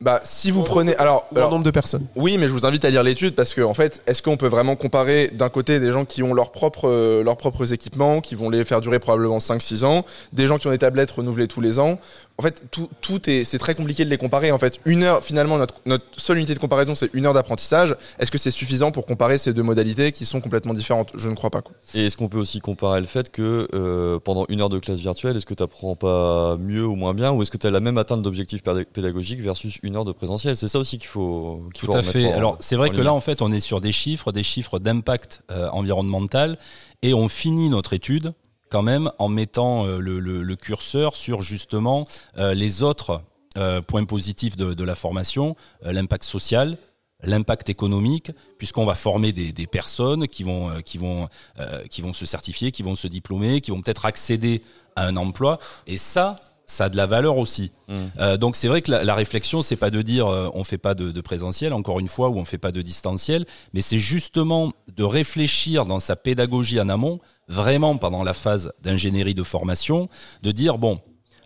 Bah, 0.00 0.20
si 0.22 0.52
vous 0.52 0.62
prenez, 0.62 0.94
alors, 0.96 1.26
alors, 1.34 1.50
nombre 1.50 1.64
de 1.64 1.72
personnes. 1.72 2.06
Oui, 2.14 2.38
mais 2.38 2.46
je 2.46 2.52
vous 2.52 2.64
invite 2.66 2.84
à 2.84 2.90
lire 2.90 3.02
l'étude 3.02 3.34
parce 3.34 3.52
que 3.52 3.62
en 3.62 3.74
fait, 3.74 4.00
est-ce 4.06 4.22
qu'on 4.22 4.36
peut 4.36 4.46
vraiment 4.46 4.76
comparer 4.76 5.28
d'un 5.32 5.48
côté 5.48 5.80
des 5.80 5.90
gens 5.90 6.04
qui 6.04 6.22
ont 6.22 6.34
leurs 6.34 6.52
propres 6.52 6.88
euh, 6.88 7.24
leurs 7.24 7.36
propres 7.36 7.72
équipements, 7.72 8.20
qui 8.20 8.36
vont 8.36 8.48
les 8.48 8.64
faire 8.64 8.80
durer 8.80 9.00
probablement 9.00 9.38
5-6 9.38 9.84
ans, 9.84 10.04
des 10.32 10.46
gens 10.46 10.58
qui 10.58 10.68
ont 10.68 10.70
des 10.70 10.78
tablettes 10.78 11.10
renouvelées 11.10 11.48
tous 11.48 11.60
les 11.60 11.80
ans. 11.80 11.98
En 12.40 12.44
fait, 12.44 12.66
tout, 12.70 12.88
tout 13.00 13.28
est 13.28 13.42
c'est 13.42 13.58
très 13.58 13.74
compliqué 13.74 14.04
de 14.04 14.10
les 14.10 14.16
comparer. 14.16 14.52
En 14.52 14.58
fait, 14.58 14.78
une 14.84 15.02
heure 15.02 15.24
finalement 15.24 15.58
notre 15.58 15.74
notre 15.86 16.04
seule 16.18 16.36
unité 16.36 16.54
de 16.54 16.60
comparaison 16.60 16.94
c'est 16.94 17.10
une 17.12 17.26
heure 17.26 17.34
d'apprentissage. 17.34 17.96
Est-ce 18.20 18.30
que 18.30 18.38
c'est 18.38 18.52
suffisant 18.52 18.92
pour 18.92 19.06
comparer 19.06 19.38
ces 19.38 19.52
deux 19.52 19.64
modalités 19.64 20.12
qui 20.12 20.24
sont 20.24 20.40
complètement 20.40 20.72
différentes? 20.72 21.10
Je 21.16 21.28
ne 21.30 21.34
crois 21.34 21.50
pas. 21.50 21.62
Quoi. 21.62 21.74
Et 21.94 22.06
est-ce 22.06 22.16
qu'on 22.16 22.28
peut 22.28 22.38
aussi 22.38 22.60
comparer 22.60 23.00
le 23.00 23.08
fait 23.08 23.32
que 23.32 23.66
euh, 23.74 24.20
pendant 24.20 24.46
une 24.48 24.60
heure 24.60 24.68
de 24.68 24.78
classe 24.78 25.00
virtuelle, 25.00 25.36
est-ce 25.36 25.46
que 25.46 25.54
tu 25.54 25.64
apprends 25.64 25.96
pas 25.96 26.56
mieux 26.58 26.86
ou 26.86 26.94
moins 26.94 27.12
bien, 27.12 27.32
ou 27.32 27.42
est-ce 27.42 27.50
que 27.50 27.56
tu 27.56 27.66
as 27.66 27.72
la 27.72 27.80
même 27.80 27.98
atteinte 27.98 28.22
d'objectifs 28.22 28.62
pédag- 28.62 28.86
pédagogiques 28.92 29.40
versus 29.40 29.80
une 29.82 29.96
heure 29.96 30.04
de 30.04 30.12
présentiel? 30.12 30.56
C'est 30.56 30.68
ça 30.68 30.78
aussi 30.78 30.98
qu'il 30.98 31.08
faut, 31.08 31.64
qu'il 31.74 31.80
Tout 31.80 31.86
faut 31.86 31.92
à 31.98 32.02
remettre 32.02 32.12
fait. 32.12 32.26
en- 32.26 32.36
Alors 32.36 32.56
c'est 32.60 32.76
vrai 32.76 32.90
que 32.90 32.94
ligne. 32.94 33.04
là 33.04 33.14
en 33.14 33.20
fait 33.20 33.42
on 33.42 33.50
est 33.50 33.58
sur 33.58 33.80
des 33.80 33.90
chiffres, 33.90 34.30
des 34.30 34.44
chiffres 34.44 34.78
d'impact 34.78 35.42
euh, 35.50 35.68
environnemental 35.70 36.56
et 37.02 37.14
on 37.14 37.26
finit 37.26 37.68
notre 37.68 37.94
étude 37.94 38.32
quand 38.70 38.82
même 38.82 39.10
en 39.18 39.28
mettant 39.28 39.86
euh, 39.86 39.98
le, 39.98 40.20
le- 40.20 40.42
le 40.42 40.56
curseur 40.56 41.16
sur 41.16 41.42
justement 41.42 42.04
euh, 42.36 42.54
les 42.54 42.82
autres 42.82 43.22
euh, 43.56 43.80
points 43.80 44.04
positifs 44.04 44.56
de, 44.56 44.74
de 44.74 44.84
la 44.84 44.94
formation, 44.94 45.56
l'impact 45.82 46.24
social, 46.24 46.76
l'impact 47.22 47.68
économique, 47.68 48.30
puisqu'on 48.58 48.84
va 48.84 48.94
former 48.94 49.32
des, 49.32 49.52
des 49.52 49.66
personnes 49.66 50.28
qui 50.28 50.44
vont, 50.44 50.70
qui, 50.84 50.98
vont, 50.98 51.28
euh, 51.58 51.82
qui 51.90 52.00
vont 52.02 52.12
se 52.12 52.26
certifier, 52.26 52.70
qui 52.70 52.82
vont 52.84 52.94
se 52.94 53.08
diplômer, 53.08 53.60
qui 53.60 53.72
vont 53.72 53.82
peut-être 53.82 54.06
accéder 54.06 54.62
à 54.94 55.06
un 55.06 55.16
emploi. 55.16 55.58
Et 55.88 55.96
ça, 55.96 56.36
ça 56.66 56.84
a 56.84 56.88
de 56.90 56.96
la 56.96 57.06
valeur 57.06 57.36
aussi. 57.38 57.72
Mm. 57.88 57.94
Euh, 58.20 58.36
donc 58.36 58.54
c'est 58.54 58.68
vrai 58.68 58.82
que 58.82 58.92
la, 58.92 59.02
la 59.02 59.14
réflexion, 59.16 59.62
c'est 59.62 59.74
pas 59.76 59.90
de 59.90 60.02
dire 60.02 60.28
euh, 60.28 60.48
on 60.54 60.62
fait 60.62 60.78
pas 60.78 60.94
de, 60.94 61.10
de 61.10 61.20
présentiel, 61.20 61.72
encore 61.72 61.98
une 61.98 62.08
fois, 62.08 62.28
ou 62.28 62.38
on 62.38 62.44
fait 62.44 62.58
pas 62.58 62.70
de 62.72 62.82
distanciel, 62.82 63.46
mais 63.72 63.80
c'est 63.80 63.98
justement 63.98 64.72
de 64.94 65.02
réfléchir 65.02 65.86
dans 65.86 65.98
sa 65.98 66.14
pédagogie 66.14 66.78
en 66.80 66.88
amont, 66.88 67.18
vraiment 67.48 67.96
pendant 67.96 68.22
la 68.22 68.34
phase 68.34 68.72
d'ingénierie 68.82 69.34
de 69.34 69.42
formation, 69.42 70.08
de 70.42 70.52
dire 70.52 70.78
bon, 70.78 71.00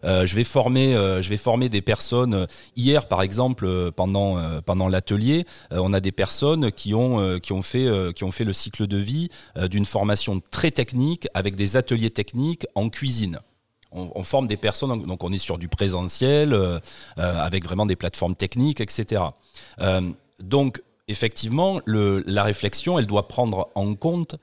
euh, 0.04 0.26
je 0.26 0.34
vais 0.34 0.44
former, 0.44 0.94
euh, 0.94 1.22
je 1.22 1.28
vais 1.28 1.36
former 1.36 1.68
des 1.68 1.80
personnes. 1.80 2.46
Hier, 2.76 3.06
par 3.06 3.22
exemple, 3.22 3.64
euh, 3.64 3.90
pendant 3.90 4.36
pendant 4.62 4.88
l'atelier, 4.88 5.44
on 5.70 5.92
a 5.92 6.00
des 6.00 6.12
personnes 6.12 6.72
qui 6.72 6.94
ont 6.94 7.38
qui 7.40 7.52
ont 7.52 7.62
fait 7.62 7.88
qui 8.14 8.24
ont 8.24 8.30
fait 8.30 8.44
le 8.44 8.52
cycle 8.52 8.86
de 8.86 8.96
vie 8.96 9.28
d'une 9.70 9.84
formation 9.84 10.40
très 10.50 10.70
technique 10.70 11.28
avec 11.34 11.56
des 11.56 11.76
ateliers 11.76 12.10
techniques 12.10 12.66
en 12.74 12.88
cuisine. 12.88 13.38
On, 13.94 14.22
forme 14.22 14.46
des 14.46 14.56
personnes, 14.56 15.04
donc- 15.04 15.22
on 15.22 15.32
est 15.32 15.38
sur 15.38 15.58
du 15.58 15.68
présentiel, 15.68 16.58
avec 17.16 17.64
vraiment 17.64 17.84
des 17.84 17.96
plateformes 17.96 18.34
techniques, 18.34 18.80
etc. 18.80 19.22
Donc 20.40 20.82
effectivement, 21.08 21.80
la 21.86 22.42
réflexion, 22.42 22.98
elle 22.98 23.06
doit 23.06 23.28
prendre 23.28 23.70
en 23.74 23.94
compte 23.94 24.36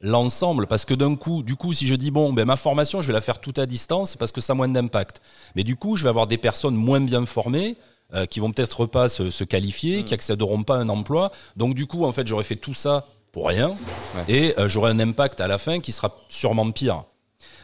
l'ensemble 0.00 0.66
parce 0.66 0.84
que 0.84 0.94
d'un 0.94 1.16
coup 1.16 1.42
du 1.42 1.56
coup 1.56 1.72
si 1.72 1.86
je 1.86 1.94
dis 1.94 2.10
bon 2.10 2.32
ben 2.32 2.44
ma 2.44 2.56
formation 2.56 3.00
je 3.00 3.06
vais 3.08 3.12
la 3.12 3.20
faire 3.20 3.40
tout 3.40 3.54
à 3.56 3.66
distance 3.66 4.16
parce 4.16 4.32
que 4.32 4.40
ça 4.40 4.52
a 4.52 4.56
moins 4.56 4.68
d'impact 4.68 5.20
mais 5.54 5.64
du 5.64 5.76
coup 5.76 5.96
je 5.96 6.02
vais 6.02 6.08
avoir 6.08 6.26
des 6.26 6.38
personnes 6.38 6.74
moins 6.76 7.00
bien 7.00 7.24
formées 7.26 7.76
euh, 8.14 8.26
qui 8.26 8.38
vont 8.40 8.52
peut-être 8.52 8.86
pas 8.86 9.08
se, 9.08 9.30
se 9.30 9.42
qualifier 9.44 10.04
qui 10.04 10.14
accéderont 10.14 10.62
pas 10.62 10.76
à 10.76 10.78
un 10.80 10.88
emploi 10.88 11.32
donc 11.56 11.74
du 11.74 11.86
coup 11.86 12.04
en 12.04 12.12
fait 12.12 12.26
j'aurais 12.26 12.44
fait 12.44 12.56
tout 12.56 12.74
ça 12.74 13.06
pour 13.32 13.48
rien 13.48 13.74
Ouais. 14.14 14.24
et 14.28 14.58
euh, 14.58 14.68
j'aurai 14.68 14.90
un 14.92 14.98
impact 15.00 15.40
à 15.40 15.46
la 15.48 15.58
fin 15.58 15.80
qui 15.80 15.92
sera 15.92 16.14
sûrement 16.28 16.70
pire 16.70 17.04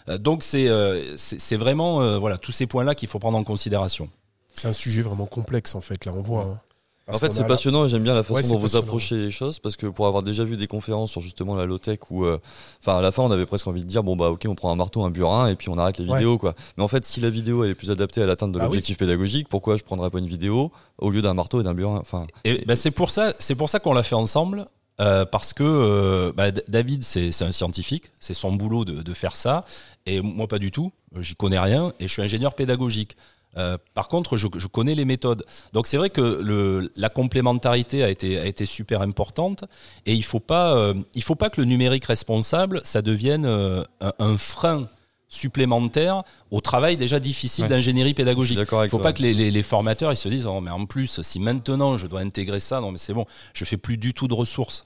Euh, 0.08 0.18
donc 0.18 0.42
c'est 0.42 0.68
euh, 0.68 1.16
c'est 1.16 1.56
vraiment 1.56 2.02
euh, 2.02 2.18
voilà 2.18 2.36
tous 2.36 2.50
ces 2.52 2.66
points 2.66 2.82
là 2.84 2.94
qu'il 2.96 3.08
faut 3.08 3.20
prendre 3.20 3.38
en 3.38 3.44
considération 3.44 4.08
C'est 4.54 4.66
un 4.68 4.72
sujet 4.72 5.02
vraiment 5.02 5.26
complexe 5.26 5.74
en 5.76 5.80
fait, 5.80 6.04
là 6.06 6.12
on 6.14 6.22
voit. 6.22 6.44
hein. 6.44 6.60
Parce 7.06 7.18
En 7.18 7.20
fait, 7.20 7.32
c'est 7.32 7.46
passionnant 7.46 7.84
et 7.84 7.88
j'aime 7.88 8.04
bien 8.04 8.14
la 8.14 8.22
façon 8.22 8.34
Ouais, 8.34 8.42
dont 8.48 8.58
vous 8.58 8.76
approchez 8.76 9.16
les 9.16 9.30
choses 9.32 9.58
parce 9.58 9.76
que 9.76 9.86
pour 9.86 10.06
avoir 10.06 10.22
déjà 10.22 10.44
vu 10.44 10.56
des 10.56 10.68
conférences 10.68 11.10
sur 11.10 11.20
justement 11.20 11.56
la 11.56 11.66
low-tech 11.66 11.98
où, 12.10 12.24
euh, 12.24 12.38
enfin, 12.80 12.96
à 12.98 13.00
la 13.02 13.10
fin, 13.10 13.24
on 13.24 13.30
avait 13.32 13.44
presque 13.44 13.66
envie 13.66 13.80
de 13.82 13.86
dire 13.88 14.04
bon, 14.04 14.14
bah, 14.14 14.28
ok, 14.30 14.44
on 14.48 14.54
prend 14.54 14.70
un 14.70 14.76
marteau, 14.76 15.02
un 15.02 15.10
burin 15.10 15.48
et 15.48 15.56
puis 15.56 15.68
on 15.68 15.78
arrête 15.78 15.98
les 15.98 16.06
Ouais. 16.08 16.18
vidéos, 16.18 16.38
quoi. 16.38 16.54
Mais 16.76 16.84
en 16.84 16.88
fait, 16.88 17.04
si 17.04 17.20
la 17.20 17.28
vidéo 17.28 17.64
elle 17.64 17.70
est 17.70 17.74
plus 17.74 17.90
adaptée 17.90 18.22
à 18.22 18.26
l'atteinte 18.26 18.52
de 18.52 18.58
Bah 18.58 18.64
oui. 18.66 18.68
l'objectif 18.68 18.98
pédagogique, 18.98 19.48
pourquoi 19.48 19.76
je 19.76 19.82
prendrais 19.82 20.10
pas 20.10 20.18
une 20.20 20.26
vidéo 20.26 20.70
au 20.98 21.10
lieu 21.10 21.22
d'un 21.22 21.34
marteau 21.34 21.60
et 21.60 21.64
d'un 21.64 21.74
burin 21.74 21.98
Enfin, 22.00 22.26
Et 22.44 22.64
ben, 22.66 22.76
c'est 22.76 22.92
pour 22.92 23.10
ça, 23.10 23.34
c'est 23.40 23.56
pour 23.56 23.68
ça 23.68 23.80
qu'on 23.80 23.94
l'a 23.94 24.04
fait 24.04 24.14
ensemble. 24.14 24.66
euh, 25.00 25.24
parce 25.24 25.52
que 25.54 25.64
euh, 25.64 26.32
bah, 26.36 26.52
David, 26.68 27.02
c'est 27.02 27.30
un 27.42 27.50
scientifique, 27.50 28.12
c'est 28.20 28.34
son 28.34 28.52
boulot 28.52 28.84
de, 28.84 29.02
de 29.02 29.14
faire 29.14 29.34
ça, 29.34 29.60
et 30.06 30.20
moi 30.20 30.46
pas 30.46 30.60
du 30.60 30.70
tout, 30.70 30.92
j'y 31.18 31.34
connais 31.34 31.58
rien, 31.58 31.92
et 31.98 32.06
je 32.06 32.12
suis 32.12 32.22
ingénieur 32.22 32.54
pédagogique. 32.54 33.16
Euh, 33.58 33.76
par 33.94 34.08
contre, 34.08 34.36
je, 34.36 34.46
je 34.56 34.66
connais 34.66 34.94
les 34.94 35.04
méthodes. 35.04 35.44
Donc 35.72 35.86
c'est 35.86 35.96
vrai 35.98 36.10
que 36.10 36.20
le, 36.20 36.90
la 36.96 37.08
complémentarité 37.10 38.02
a 38.02 38.08
été, 38.08 38.38
a 38.38 38.46
été 38.46 38.64
super 38.64 39.02
importante, 39.02 39.64
et 40.06 40.14
il 40.14 40.24
faut 40.24 40.40
pas, 40.40 40.74
euh, 40.74 40.94
il 41.14 41.22
faut 41.22 41.34
pas 41.34 41.50
que 41.50 41.60
le 41.60 41.66
numérique 41.66 42.06
responsable, 42.06 42.80
ça 42.84 43.02
devienne 43.02 43.44
euh, 43.44 43.84
un, 44.00 44.12
un 44.18 44.36
frein 44.38 44.88
supplémentaire 45.28 46.22
au 46.50 46.60
travail 46.60 46.96
déjà 46.98 47.18
difficile 47.18 47.64
Ouais. 47.64 47.70
d'ingénierie 47.70 48.14
pédagogique. 48.14 48.56
Il 48.58 48.74
avec 48.76 48.90
faut 48.90 48.98
toi. 48.98 49.02
pas 49.02 49.12
que 49.14 49.22
les, 49.22 49.32
les- 49.34 49.50
les 49.50 49.62
formateurs 49.62 50.12
ils 50.12 50.16
se 50.16 50.28
disent 50.28 50.44
oh, 50.46 50.60
mais 50.60 50.70
en 50.70 50.84
plus 50.84 51.22
si 51.22 51.40
maintenant 51.40 51.96
je 51.96 52.06
dois 52.06 52.20
intégrer 52.20 52.60
ça 52.60 52.80
non 52.82 52.92
mais 52.92 52.98
c'est 52.98 53.14
bon 53.14 53.24
je 53.54 53.64
fais 53.64 53.78
plus 53.78 53.96
du 53.96 54.12
tout 54.12 54.28
de 54.28 54.34
ressources. 54.34 54.84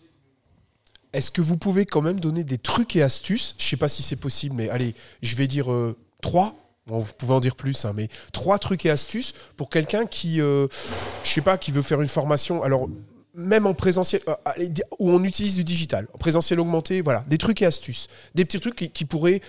Est-ce 1.12 1.30
que 1.32 1.40
vous 1.40 1.56
pouvez 1.56 1.85
quand 1.87 2.02
même 2.02 2.20
donner 2.20 2.44
des 2.44 2.58
trucs 2.58 2.94
et 2.94 3.02
astuces? 3.02 3.54
Je 3.58 3.66
sais 3.66 3.76
pas 3.76 3.88
si 3.88 4.02
c'est 4.02 4.16
possible, 4.20 4.54
mais 4.54 4.68
allez, 4.68 4.94
je 5.23 5.35
vais 5.37 5.46
dire 5.46 5.73
euh, 5.73 5.96
trois. 6.20 6.54
Bon, 6.87 7.00
vous 7.00 7.12
pouvez 7.19 7.35
en 7.35 7.40
dire 7.40 7.57
plus, 7.57 7.85
hein, 7.85 7.93
mais 7.95 8.09
trois 8.33 8.59
trucs 8.59 8.87
et 8.87 8.90
astuces 8.90 9.35
pour 9.57 9.71
quelqu'un 9.71 10.07
qui, 10.07 10.40
euh, 10.40 10.69
je 11.25 11.28
sais 11.28 11.40
pas, 11.40 11.59
qui 11.59 11.73
veut 11.73 11.83
faire 11.83 12.00
une 12.00 12.09
formation. 12.09 12.62
Alors, 12.62 12.88
même 13.35 13.66
en 13.66 13.75
présentiel, 13.75 14.23
euh, 14.28 14.35
où 15.00 15.11
on 15.11 15.25
utilise 15.25 15.57
du 15.57 15.64
digital, 15.64 16.07
en 16.14 16.19
présentiel 16.19 16.61
augmenté, 16.61 17.00
voilà, 17.00 17.25
des 17.26 17.38
trucs 17.38 17.61
et 17.61 17.66
astuces, 17.66 18.07
des 18.37 18.45
petits 18.45 18.61
trucs 18.61 18.93
qui 18.93 19.05
pourraient 19.05 19.43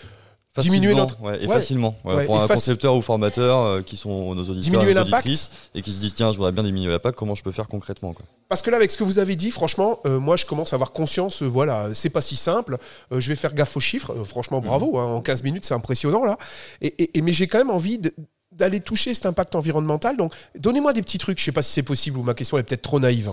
diminuer 0.62 0.94
notre- 0.96 1.20
ouais, 1.22 1.44
et 1.44 1.48
Ouais. 1.48 1.54
facilement 1.56 1.96
ouais, 2.04 2.26
pour 2.26 2.36
et 2.36 2.40
un 2.40 2.46
faci- 2.46 2.54
concepteur 2.56 2.96
ou 2.96 3.02
formateur 3.02 3.58
euh, 3.62 3.82
qui 3.82 3.98
sont 3.98 4.34
nos 4.36 4.44
auditeurs 4.44 4.82
et 4.84 4.86
nos 4.86 4.94
l'impact. 4.94 5.26
auditrices 5.26 5.50
et 5.76 5.82
qui 5.82 5.92
se 5.92 6.00
disent 6.00 6.14
tiens 6.16 6.32
je 6.32 6.38
voudrais 6.38 6.52
bien 6.52 6.64
diminuer 6.64 6.92
l'impact 6.92 7.18
comment 7.18 7.36
je 7.36 7.44
peux 7.44 7.52
faire 7.52 7.68
concrètement 7.68 8.14
quoi? 8.14 8.26
Parce 8.50 8.62
que 8.62 8.70
là, 8.70 8.78
avec 8.78 8.92
ce 8.92 8.98
que 8.98 9.04
vous 9.04 9.20
avez 9.20 9.36
dit, 9.36 9.52
franchement, 9.52 10.00
euh, 10.06 10.20
moi, 10.22 10.38
je 10.38 10.46
commence 10.46 10.72
à 10.72 10.78
avoir 10.78 10.94
conscience. 10.94 11.42
euh, 11.44 11.46
voilà, 11.48 11.90
c'est 11.94 12.10
pas 12.10 12.22
si 12.22 12.36
simple. 12.38 12.78
Je 13.12 13.28
vais 13.28 13.36
faire 13.36 13.54
gaffe 13.54 13.76
aux 13.76 13.82
chiffres. 13.82 14.14
Franchement, 14.24 14.62
bravo. 14.62 14.98
hein, 14.98 15.06
en 15.06 15.22
15 15.22 15.44
minutes, 15.44 15.66
c'est 15.66 15.74
impressionnant 15.74 16.24
là. 16.24 16.38
Et, 16.82 16.88
et- 17.04 17.18
et- 17.18 17.22
mais 17.22 17.34
j'ai 17.34 17.48
quand 17.48 17.58
même 17.58 17.70
envie 17.72 17.98
de- 17.98 18.14
d'aller 18.54 18.80
toucher 18.80 19.14
cet 19.14 19.26
impact 19.26 19.54
environnemental. 19.56 20.16
Donc, 20.18 20.34
donnez-moi 20.58 20.94
des 20.94 21.02
petits 21.02 21.18
trucs. 21.18 21.38
Je 21.40 21.44
sais 21.44 21.52
pas 21.52 21.62
si 21.62 21.74
c'est 21.74 21.84
possible 21.84 22.18
ou 22.20 22.24
ma 22.24 22.34
question 22.34 22.58
est 22.58 22.64
peut-être 22.64 22.82
trop 22.82 23.00
naïve. 23.02 23.32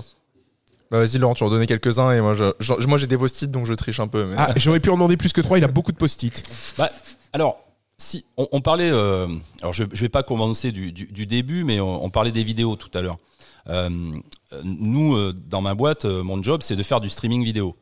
Bah 0.94 1.00
vas-y 1.00 1.18
Laurent, 1.18 1.34
tu 1.34 1.42
en 1.42 1.50
donnais 1.50 1.66
quelques-uns 1.66 2.12
et 2.12 2.20
moi 2.20 2.34
je- 2.34 2.52
je- 2.60 2.86
moi 2.86 2.98
j'ai 2.98 3.08
des 3.08 3.18
post-it 3.18 3.50
donc 3.50 3.66
je 3.66 3.74
triche 3.74 3.98
un 3.98 4.06
peu. 4.06 4.26
Mais... 4.26 4.36
Ah, 4.38 4.52
j'aurais 4.54 4.78
pu 4.78 4.90
en 4.90 4.94
demander 4.94 5.16
plus 5.16 5.32
que 5.32 5.40
trois. 5.40 5.58
Il 5.58 5.64
a 5.64 5.66
beaucoup 5.68 5.90
de 5.90 5.96
post-it. 5.96 6.40
Bah, 6.78 6.88
alors 7.32 7.58
si 7.98 8.24
on, 8.36 8.46
on 8.52 8.60
parlait 8.60 8.90
euh, 8.92 9.26
alors 9.60 9.72
je, 9.72 9.82
je 9.92 10.00
vais 10.02 10.08
pas 10.08 10.22
commencer 10.22 10.70
du, 10.70 10.92
du- 10.92 11.06
du 11.06 11.26
début 11.26 11.64
mais 11.64 11.80
on, 11.80 12.04
on 12.04 12.10
parlait 12.10 12.30
des 12.30 12.44
vidéos 12.44 12.76
tout 12.76 12.96
à 12.96 13.02
l'heure. 13.02 13.18
Euh, 13.68 13.90
euh, 14.52 14.60
nous 14.62 15.16
euh, 15.16 15.32
dans 15.48 15.62
ma 15.62 15.74
boîte 15.74 16.04
euh, 16.04 16.22
mon 16.22 16.40
job 16.42 16.60
c'est 16.62 16.76
de 16.76 16.82
faire 16.84 17.00
du 17.00 17.08
streaming 17.08 17.42
vidéo. 17.42 17.74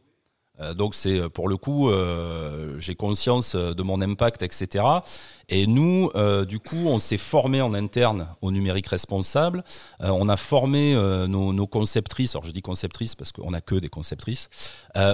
Euh, 0.62 0.74
donc 0.74 0.94
c'est 0.94 1.18
euh, 1.18 1.28
pour 1.28 1.48
le 1.48 1.56
coup, 1.56 1.90
euh, 1.90 2.76
j'ai 2.78 2.94
conscience 2.94 3.54
de 3.54 3.82
mon 3.82 4.00
impact, 4.00 4.42
etc. 4.42 4.84
Et 5.48 5.66
nous, 5.66 6.10
du 6.48 6.60
coup, 6.60 6.86
on 6.86 6.98
s'est 6.98 7.18
formé 7.18 7.60
en 7.60 7.74
interne 7.74 8.26
au 8.40 8.50
numérique 8.50 8.86
responsable. 8.86 9.64
On 10.00 10.30
a 10.30 10.38
formé 10.38 10.94
nos, 11.28 11.66
conceptrices. 11.66 12.34
Alors 12.34 12.44
je 12.44 12.52
dis 12.52 12.62
conceptrices 12.62 13.14
parce 13.14 13.32
qu'on 13.32 13.50
n'a 13.50 13.60
que 13.60 13.74
des 13.74 13.90
conceptrices 13.90 14.48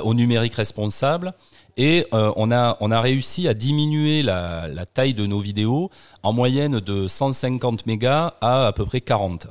au 0.05 0.15
numérique 0.15 0.55
responsable. 0.55 1.35
Et 1.77 2.07
on 2.13 2.53
a 2.53 2.77
on 2.81 2.93
a 2.93 3.01
réussi 3.01 3.49
à 3.49 3.55
diminuer 3.55 4.23
la, 4.23 4.69
la 4.69 4.87
taille 4.87 5.15
de 5.15 5.27
nos 5.27 5.41
vidéos 5.41 5.91
en 6.23 6.33
moyenne 6.33 6.79
de 6.79 7.09
150 7.09 7.87
mégas 7.87 8.35
à 8.41 8.69
à 8.69 8.73
peu 8.73 8.85
près 8.85 9.01
40. 9.01 9.49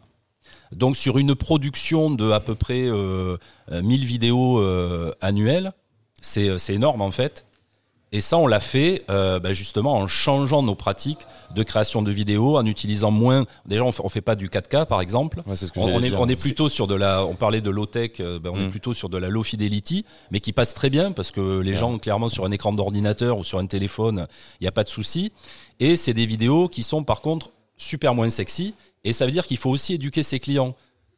Donc 0.72 0.98
sur 0.98 1.18
une 1.18 1.36
production 1.36 2.12
de 2.12 2.32
à 2.32 2.40
peu 2.40 2.56
près 2.56 2.88
euh, 2.88 3.38
euh, 3.72 3.82
1000 3.82 4.06
vidéos 4.06 4.62
annuelles, 5.22 5.72
c'est 6.22 6.58
c'est 6.60 6.74
énorme 6.74 7.02
en 7.02 7.12
fait. 7.12 7.46
Et 8.14 8.22
ça, 8.22 8.38
on 8.38 8.48
l'a 8.48 8.62
fait 8.62 9.04
euh, 9.10 9.38
bah, 9.38 9.52
justement 9.52 9.96
en 9.96 10.08
changeant 10.08 10.64
nos 10.64 10.76
pratiques 10.76 11.28
de 11.54 11.62
création 11.62 12.02
de 12.02 12.10
vidéos, 12.10 12.56
en 12.58 12.66
utilisant 12.66 13.12
moins. 13.12 13.46
Déjà, 13.66 13.84
on 13.84 13.90
on 14.02 14.08
fait 14.08 14.22
pas 14.22 14.36
du 14.36 14.48
4K 14.48 14.86
par 14.86 15.02
exemple. 15.02 15.44
Ouais, 15.46 15.58
c'est 15.58 15.66
ce 15.66 15.74
que 15.74 15.80
On, 15.82 16.02
est, 16.02 16.10
dire. 16.10 16.22
on 16.22 16.30
est 16.30 16.40
plutôt 16.42 16.70
sur 16.70 16.88
de 16.88 16.96
la. 16.96 17.26
On 17.26 17.36
parlait 17.36 17.60
de 17.60 17.70
low 17.70 17.86
tech. 17.86 18.12
euh, 18.22 18.40
ben, 18.40 18.52
on 18.54 18.60
est 18.62 18.68
Mm. 18.68 18.72
plutôt 18.72 18.94
sur 18.94 19.10
de 19.10 19.18
la 19.18 19.28
low 19.28 19.44
fidelity, 19.44 20.06
mais 20.32 20.40
qui 20.40 20.54
passe 20.54 20.74
très 20.74 20.90
bien 20.90 21.12
parce 21.12 21.32
que 21.32 21.60
les 21.60 21.72
Ouais. 21.72 21.78
gens 21.78 21.98
clairement 21.98 22.30
sur 22.30 22.46
un 22.46 22.52
écran 22.52 22.72
d'ordinateur 22.72 23.40
ou 23.40 23.44
sur 23.44 23.60
un 23.60 23.66
téléphone, 23.66 24.26
il 24.62 24.64
n'y 24.64 24.68
a 24.70 24.72
pas 24.72 24.86
de 24.86 24.90
souci. 24.90 25.34
Et 25.82 25.98
c'est 25.98 26.14
des 26.14 26.26
vidéos 26.26 26.70
qui 26.70 26.84
sont 26.84 27.04
par 27.04 27.20
contre 27.20 27.52
super 27.76 28.16
moins 28.16 28.30
sexy. 28.30 28.74
Et 29.04 29.12
ça 29.12 29.26
veut 29.26 29.32
dire 29.34 29.46
qu'il 29.46 29.58
faut 29.58 29.70
aussi 29.70 29.94
éduquer 29.96 30.24
ses 30.24 30.40
clients. 30.40 30.76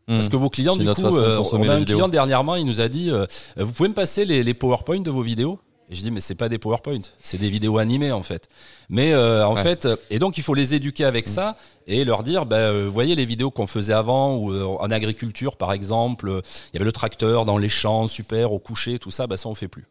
Parce 0.09 0.25
Hmm. 0.25 0.29
que 0.29 0.37
vos 0.37 0.49
clients, 0.49 0.75
du 0.75 0.83
coup, 0.85 1.05
euh, 1.17 1.37
on 1.53 1.69
a 1.69 1.73
un 1.75 1.83
client 1.85 2.07
dernièrement, 2.09 2.55
il 2.55 2.65
nous 2.65 2.81
a 2.81 2.87
dit 2.87 3.11
euh, 3.11 3.27
Vous 3.57 3.71
pouvez 3.71 3.89
me 3.89 3.93
passer 3.93 4.25
les, 4.25 4.43
les 4.43 4.53
PowerPoint 4.55 5.01
de 5.01 5.11
vos 5.11 5.21
vidéos 5.21 5.59
Et 5.91 5.93
je 5.95 6.01
dis 6.01 6.09
Mais 6.09 6.19
c'est 6.19 6.33
pas 6.35 6.49
des 6.49 6.57
PowerPoint, 6.57 7.01
c'est 7.21 7.37
des 7.39 7.49
vidéos 7.49 7.77
animées 7.77 8.11
en 8.11 8.23
fait. 8.23 8.49
Mais 8.89 9.13
euh, 9.13 9.45
en 9.45 9.53
Ouais. 9.55 9.61
fait, 9.61 9.87
et 10.09 10.17
donc 10.17 10.37
il 10.39 10.41
faut 10.43 10.55
les 10.55 10.73
éduquer 10.73 11.05
avec 11.05 11.27
Mm. 11.27 11.31
ça 11.31 11.55
et 11.85 12.05
leur 12.05 12.23
dire 12.23 12.47
bah, 12.47 12.71
Vous 12.73 12.91
voyez 12.91 13.13
les 13.15 13.25
vidéos 13.25 13.51
qu'on 13.51 13.67
faisait 13.67 13.93
avant, 13.93 14.35
ou 14.35 14.51
euh, 14.51 14.65
en 14.65 14.89
agriculture 14.89 15.57
par 15.57 15.73
exemple, 15.73 16.41
il 16.43 16.73
y 16.73 16.77
avait 16.77 16.85
le 16.85 16.91
tracteur 16.91 17.45
dans 17.45 17.59
les 17.59 17.69
champs, 17.69 18.07
super, 18.07 18.51
au 18.51 18.57
coucher, 18.59 18.97
tout 18.97 19.11
ça, 19.11 19.27
bah, 19.27 19.37
ça 19.37 19.47
on 19.47 19.53
fait 19.55 19.67
plus. 19.67 19.85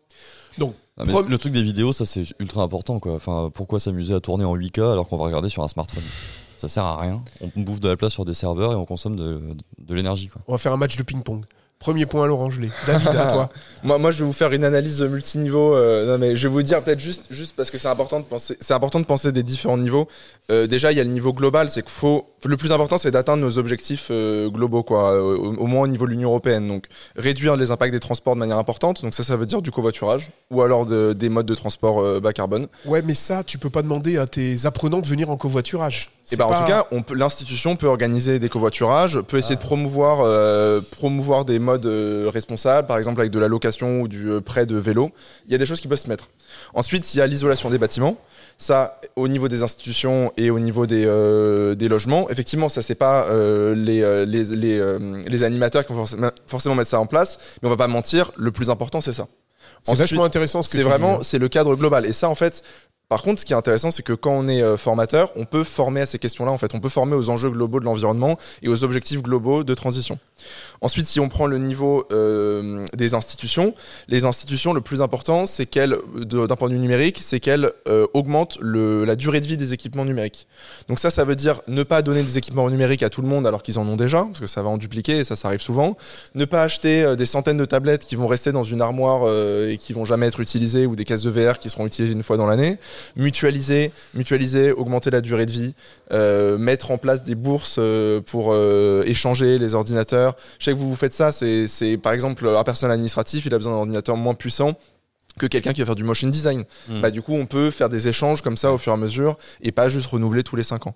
Donc, 0.59 0.75
Ah, 1.01 1.05
Le 1.29 1.39
truc 1.39 1.53
des 1.53 1.63
vidéos, 1.63 1.93
ça 1.93 2.05
c'est 2.05 2.25
ultra 2.41 2.63
important 2.65 2.99
quoi. 2.99 3.15
Enfin, 3.15 3.51
pourquoi 3.55 3.79
s'amuser 3.79 4.15
à 4.15 4.19
tourner 4.21 4.45
en 4.45 4.57
8K 4.57 4.81
alors 4.95 5.07
qu'on 5.07 5.17
va 5.17 5.25
regarder 5.27 5.49
sur 5.49 5.63
un 5.63 5.69
smartphone? 5.69 6.03
Ça 6.59 6.69
sert 6.69 6.85
à 6.85 7.01
rien. 7.01 7.17
On 7.41 7.61
bouffe 7.61 7.81
de 7.81 7.89
la 7.89 7.97
place 7.97 8.13
sur 8.13 8.25
des 8.25 8.35
serveurs 8.35 8.73
et 8.73 8.75
on 8.75 8.85
consomme 8.85 9.17
de, 9.17 9.55
l'énergie 9.95 10.29
on 10.47 10.53
va 10.53 10.59
faire 10.59 10.73
un 10.73 10.77
match 10.77 10.97
de 10.97 11.03
ping-pong. 11.03 11.45
Premier 11.81 12.07
point 12.07 12.25
à 12.25 12.27
Laurent 12.27 12.51
Gelé. 12.51 12.71
David, 12.89 13.09
à 13.09 13.27
toi. 13.27 13.49
Moi, 13.85 13.97
moi, 13.99 14.11
je 14.11 14.19
vais 14.19 14.25
vous 14.25 14.33
faire 14.33 14.53
une 14.53 14.65
analyse 14.65 15.01
multiniveau. 15.03 15.77
euh, 15.77 16.05
non, 16.11 16.19
mais 16.19 16.35
je 16.35 16.49
vais 16.49 16.53
vous 16.53 16.63
dire 16.65 16.83
peut-être 16.83 16.99
juste, 16.99 17.23
juste 17.31 17.55
parce 17.57 17.71
que 17.71 17.79
c'est 17.79 17.87
important 17.87 18.19
de 18.19 18.25
penser, 18.25 18.57
c'est 18.59 18.75
important 18.75 18.99
de 18.99 19.05
penser 19.05 19.31
des 19.31 19.45
différents 19.45 19.79
niveaux. 19.79 20.09
Euh, 20.51 20.67
déjà, 20.67 20.91
il 20.91 20.99
y 20.99 21.01
a 21.01 21.05
le 21.05 21.11
niveau 21.11 21.33
global, 21.33 21.71
c'est 21.71 21.83
qu'il 21.83 21.93
faut. 21.93 22.27
Le 22.45 22.57
plus 22.57 22.73
important, 22.73 22.99
c'est 22.99 23.13
d'atteindre 23.13 23.43
nos 23.45 23.57
objectifs 23.59 24.09
euh, 24.11 24.49
globaux, 24.51 24.83
quoi, 24.83 25.13
euh, 25.13 25.21
au, 25.37 25.55
au 25.55 25.67
moins 25.67 25.83
au 25.83 25.87
niveau 25.87 26.07
de 26.07 26.11
l'Union 26.11 26.31
européenne. 26.31 26.67
Donc, 26.67 26.87
réduire 27.15 27.55
les 27.57 27.71
impacts 27.71 27.93
des 27.93 28.01
transports 28.01 28.35
de 28.35 28.41
manière 28.41 28.59
importante. 28.59 29.03
Donc 29.03 29.15
ça, 29.15 29.23
ça 29.23 29.37
veut 29.37 29.47
dire 29.47 29.63
du 29.63 29.71
covoiturage 29.71 30.31
ou 30.51 30.63
alors 30.63 30.87
de- 30.87 31.13
des 31.13 31.29
modes 31.29 31.47
de 31.47 31.55
transport 31.55 32.21
bas 32.21 32.33
carbone. 32.33 32.67
Ouais, 32.87 33.03
mais 33.03 33.15
ça, 33.15 33.45
tu 33.45 33.59
peux 33.59 33.71
pas 33.71 33.83
demander 33.83 34.19
à 34.19 34.27
tes 34.27 34.67
apprenants 34.67 35.01
de 35.01 35.07
venir 35.07 35.31
en 35.31 35.37
covoiturage. 35.37 36.11
Et 36.27 36.31
C'est 36.31 36.37
ben, 36.37 36.47
en 36.47 36.55
tout 36.55 36.65
cas, 36.67 36.87
l'institution 37.15 37.77
peut 37.77 37.87
organiser 37.87 38.39
des 38.41 38.49
covoiturages, 38.49 39.21
peut 39.21 39.39
essayer 39.39 39.57
de 39.57 39.61
promouvoir, 39.61 40.25
promouvoir 40.91 41.45
des 41.45 41.59
modes 41.69 41.87
euh, 41.87 42.31
responsables, 42.33 42.87
par 42.87 42.99
exemple 42.99 43.21
avec 43.21 43.33
de 43.33 43.39
la 43.39 43.49
location 43.49 44.01
ou 44.03 44.09
du 44.09 44.31
euh, 44.31 44.41
prêt 44.41 44.67
de 44.67 44.77
vélo. 44.77 45.11
Il 45.47 45.53
y 45.53 45.55
a 45.55 45.59
des 45.59 45.67
choses 45.67 45.81
qui 45.81 45.89
peuvent 45.89 45.99
se 45.99 46.09
mettre. 46.09 46.29
Ensuite, 46.75 47.15
il 47.15 47.19
y 47.19 47.21
a 47.21 47.27
l'isolation 47.27 47.71
des 47.71 47.79
bâtiments. 47.79 48.17
Ça, 48.61 49.01
au 49.15 49.29
niveau 49.29 49.47
des 49.47 49.63
institutions 49.63 50.33
et 50.37 50.51
au 50.51 50.59
niveau 50.59 50.87
des, 50.87 51.05
euh, 51.07 51.77
des 51.77 51.89
logements, 51.89 52.29
effectivement, 52.29 52.69
ça 52.69 52.83
c'est 52.83 52.97
pas 52.97 53.27
euh, 53.27 53.73
les, 53.75 54.01
les, 54.27 54.45
les, 54.57 54.81
euh, 54.81 54.99
les 55.27 55.43
animateurs 55.45 55.87
qui 55.87 55.93
vont 55.93 56.05
forcément, 56.47 56.75
mettre 56.75 56.91
ça 56.91 56.99
en 56.99 57.07
place, 57.07 57.39
mais 57.63 57.69
on 57.69 57.71
va 57.71 57.77
pas 57.77 57.87
mentir, 57.87 58.33
le 58.37 58.51
plus 58.51 58.69
important 58.69 59.01
c'est 59.01 59.13
ça. 59.13 59.29
c'est 59.85 59.95
vachement 59.95 60.25
intéressant 60.25 60.63
ce 60.63 60.71
que 60.71 60.79
c'est 60.79 60.83
vraiment 60.83 61.19
hein. 61.21 61.23
c'est 61.23 61.39
le 61.39 61.49
cadre 61.49 61.77
global 61.77 62.05
et 62.05 62.13
ça 62.13 62.29
en 62.29 62.35
fait 62.35 62.65
Par 63.09 63.23
contre, 63.23 63.41
ce 63.41 63.47
qui 63.47 63.55
est 63.55 63.57
intéressant, 63.57 63.91
c'est 63.91 64.03
que 64.03 64.13
quand 64.13 64.33
on 64.33 64.49
est 64.49 64.61
euh, 64.61 64.77
formateur, 64.77 65.33
on 65.35 65.47
peut 65.47 65.65
former 65.65 66.03
à 66.03 66.07
ces 66.07 66.19
questions-là. 66.19 66.53
En 66.53 66.59
fait, 66.59 66.75
on 66.75 66.81
peut 66.81 66.91
former 66.91 67.15
aux 67.15 67.31
enjeux 67.31 67.49
globaux 67.49 67.81
de 67.81 67.87
l'environnement 67.87 68.39
et 68.63 68.69
aux 68.69 68.85
objectifs 68.85 69.23
globaux 69.23 69.65
de 69.65 69.73
transition. 69.73 70.19
Ensuite, 70.81 71.07
si 71.07 71.19
on 71.19 71.31
prend 71.31 71.47
le 71.47 71.59
niveau 71.59 72.07
euh, 72.13 72.85
des 72.95 73.15
institutions, 73.15 73.75
les 74.09 74.25
institutions, 74.25 74.75
le 74.75 74.81
plus 74.83 75.01
important, 75.01 75.47
c'est 75.47 75.67
qu'elles, 75.67 75.97
d'un 76.17 76.57
point 76.57 76.69
de 76.69 76.75
vue 76.75 76.81
numérique, 76.81 77.19
c'est 77.23 77.41
qu'elles 77.41 77.73
euh, 77.89 78.07
augmentent 78.13 78.59
le, 78.61 79.05
la 79.05 79.17
durée 79.17 79.41
de 79.41 79.47
vie 79.47 79.57
des 79.57 79.73
équipements 79.73 80.05
numériques. 80.05 80.47
Donc 80.89 81.01
ça, 81.01 81.11
ça 81.11 81.25
veut 81.25 81.35
dire 81.35 81.63
ne 81.67 81.83
pas 81.83 82.03
donner 82.03 82.23
des 82.23 82.39
équipements 82.39 82.69
numériques 82.69 83.03
à 83.03 83.11
tout 83.11 83.23
le 83.23 83.29
monde 83.29 83.47
alors 83.47 83.63
qu'ils 83.63 83.79
en 83.79 83.89
ont 83.89 83.97
déjà, 83.97 84.25
parce 84.25 84.41
que 84.41 84.47
ça 84.47 84.63
va 84.63 84.69
en 84.69 84.77
dupliquer 84.77 85.19
et 85.19 85.25
ça, 85.25 85.35
ça 85.35 85.49
arrive 85.49 85.61
souvent. 85.61 85.97
Ne 86.35 86.45
pas 86.45 86.63
acheter 86.63 87.03
euh, 87.03 87.17
des 87.17 87.27
centaines 87.27 87.59
de 87.59 87.65
tablettes 87.65 88.05
qui 88.05 88.17
vont 88.17 88.27
rester 88.27 88.53
dans 88.53 88.65
une 88.65 88.81
armoire 88.81 89.23
euh, 89.25 89.71
et 89.71 89.79
qui 89.79 89.93
vont 89.93 90.05
jamais 90.05 90.27
être 90.27 90.41
utilisées 90.41 90.87
ou 90.87 90.95
des 90.95 91.05
caisses 91.05 91.23
de 91.23 91.31
VR 91.31 91.59
qui 91.59 91.71
seront 91.71 91.87
utilisées 91.87 92.13
une 92.15 92.23
fois 92.23 92.37
dans 92.37 92.47
l'année. 92.47 92.79
Mutualiser, 93.17 93.91
mutualiser, 94.15 94.73
augmenter 94.73 95.11
la 95.11 95.21
durée 95.21 95.47
de 95.47 95.53
vie, 95.53 95.75
euh, 96.13 96.59
mettre 96.59 96.91
en 96.91 96.99
place 96.99 97.25
des 97.25 97.35
bourses 97.35 97.77
euh, 97.79 98.21
pour 98.21 98.51
euh, 98.53 99.03
échanger 99.07 99.59
les 99.59 99.75
ordinateurs. 99.75 100.37
Je 100.59 100.67
sais 100.67 100.73
que 100.73 100.77
vous 100.77 100.89
vous 100.89 100.97
faites 100.97 101.15
ça, 101.15 101.33
c'est 101.33 101.67
c'est, 101.69 101.97
par 101.97 102.13
exemple 102.13 102.47
un 102.47 102.65
personnel 102.65 102.93
administratif, 102.95 103.47
il 103.47 103.55
a 103.55 103.59
besoin 103.59 103.73
d'un 103.73 103.79
ordinateur 103.79 104.17
moins 104.17 104.35
puissant 104.35 104.75
que 105.39 105.47
quelqu'un 105.47 105.73
qui 105.73 105.81
va 105.81 105.87
faire 105.87 105.95
du 105.95 106.05
motion 106.05 106.29
design. 106.29 106.65
Mm. 106.89 107.01
Bah, 107.01 107.11
du 107.11 107.23
coup, 107.23 107.35
on 107.35 107.47
peut 107.47 107.71
faire 107.71 107.89
des 107.89 108.09
échanges 108.09 108.43
comme 108.43 108.57
ça 108.57 108.73
au 108.73 108.79
fur 108.79 108.93
et 108.93 108.95
à 108.95 108.99
mesure 108.99 109.39
et 109.63 109.73
pas 109.73 109.89
juste 109.89 110.07
renouveler 110.07 110.43
tous 110.43 110.57
les 110.57 110.63
5 110.63 110.87
ans. 110.89 110.95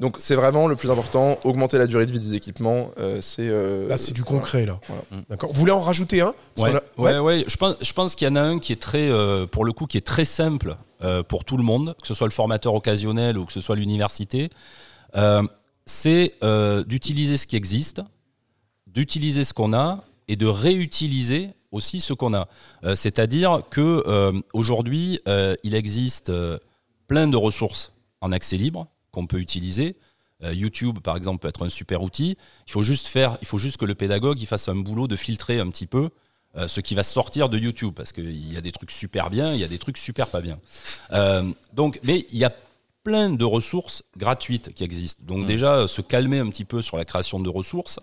Donc 0.00 0.16
c'est 0.18 0.34
vraiment 0.34 0.66
le 0.66 0.74
plus 0.76 0.90
important, 0.90 1.38
augmenter 1.44 1.78
la 1.78 1.86
durée 1.86 2.06
de 2.06 2.12
vie 2.12 2.18
des 2.20 2.34
équipements. 2.34 2.90
euh, 2.98 3.18
c'est 3.20 3.48
euh, 3.48 3.88
Là, 3.88 3.96
c'est 3.96 4.12
du 4.12 4.24
concret, 4.24 4.66
là. 4.66 4.80
Voilà. 4.88 5.24
D'accord. 5.30 5.52
Vous 5.52 5.60
voulez 5.60 5.72
en 5.72 5.80
rajouter 5.80 6.20
un? 6.20 6.34
Ouais, 6.58 6.74
a- 6.74 6.82
ouais, 7.00 7.18
ouais. 7.18 7.44
Je 7.46 7.56
pense, 7.56 7.76
je 7.80 7.92
pense 7.92 8.14
qu'il 8.16 8.26
y 8.26 8.30
en 8.30 8.36
a 8.36 8.42
un 8.42 8.58
qui 8.58 8.72
est 8.72 8.80
très, 8.80 9.08
euh, 9.10 9.46
pour 9.46 9.64
le 9.64 9.72
coup, 9.72 9.86
qui 9.86 9.96
est 9.96 10.06
très 10.06 10.24
simple 10.24 10.76
euh, 11.02 11.22
pour 11.22 11.44
tout 11.44 11.56
le 11.56 11.62
monde, 11.62 11.94
que 12.00 12.06
ce 12.08 12.14
soit 12.14 12.26
le 12.26 12.32
formateur 12.32 12.74
occasionnel 12.74 13.38
ou 13.38 13.44
que 13.44 13.52
ce 13.52 13.60
soit 13.60 13.76
l'université. 13.76 14.50
Euh, 15.14 15.42
c'est 15.86 16.34
euh, 16.42 16.82
d'utiliser 16.84 17.36
ce 17.36 17.46
qui 17.46 17.56
existe, 17.56 18.00
d'utiliser 18.86 19.44
ce 19.44 19.52
qu'on 19.52 19.72
a 19.72 20.04
et 20.28 20.36
de 20.36 20.46
réutiliser 20.46 21.50
aussi 21.72 22.00
ce 22.00 22.12
qu'on 22.12 22.34
a. 22.34 22.48
Euh, 22.84 22.94
C'est-à-dire 22.94 23.62
que 23.70 24.04
euh, 24.06 24.32
aujourd'hui, 24.52 25.18
euh, 25.26 25.56
il 25.64 25.74
existe 25.74 26.32
plein 27.06 27.26
de 27.26 27.36
ressources 27.36 27.92
en 28.20 28.30
accès 28.32 28.56
libre 28.56 28.86
qu'on 29.10 29.26
peut 29.26 29.40
utiliser. 29.40 29.96
YouTube, 30.44 30.98
par 30.98 31.16
exemple, 31.16 31.38
peut 31.38 31.46
être 31.46 31.64
un 31.64 31.68
super 31.68 32.02
outil. 32.02 32.36
Il 32.66 32.72
faut 32.72 32.82
juste 32.82 33.06
faire, 33.06 33.38
il 33.42 33.46
faut 33.46 33.58
juste 33.58 33.76
que 33.76 33.84
le 33.84 33.94
pédagogue 33.94 34.40
il 34.40 34.46
fasse 34.46 34.68
un 34.68 34.74
boulot 34.74 35.06
de 35.06 35.14
filtrer 35.14 35.60
un 35.60 35.70
petit 35.70 35.86
peu 35.86 36.10
ce 36.66 36.80
qui 36.80 36.96
va 36.96 37.04
sortir 37.04 37.48
de 37.48 37.56
YouTube, 37.56 37.94
parce 37.94 38.10
qu'il 38.12 38.52
y 38.52 38.56
a 38.56 38.60
des 38.60 38.72
trucs 38.72 38.90
super 38.90 39.30
bien, 39.30 39.52
il 39.52 39.60
y 39.60 39.64
a 39.64 39.68
des 39.68 39.78
trucs 39.78 39.98
super 39.98 40.26
pas 40.26 40.40
bien. 40.40 40.58
Donc, 41.74 42.00
mais 42.02 42.26
il 42.30 42.38
y 42.38 42.44
a 42.44 42.52
plein 43.02 43.30
de 43.30 43.44
ressources 43.44 44.04
gratuites 44.16 44.72
qui 44.74 44.84
existent. 44.84 45.22
Donc 45.26 45.46
déjà, 45.46 45.74
euh, 45.74 45.86
se 45.86 46.00
calmer 46.02 46.38
un 46.38 46.48
petit 46.48 46.64
peu 46.64 46.82
sur 46.82 46.96
la 46.96 47.04
création 47.04 47.40
de 47.40 47.48
ressources, 47.48 47.98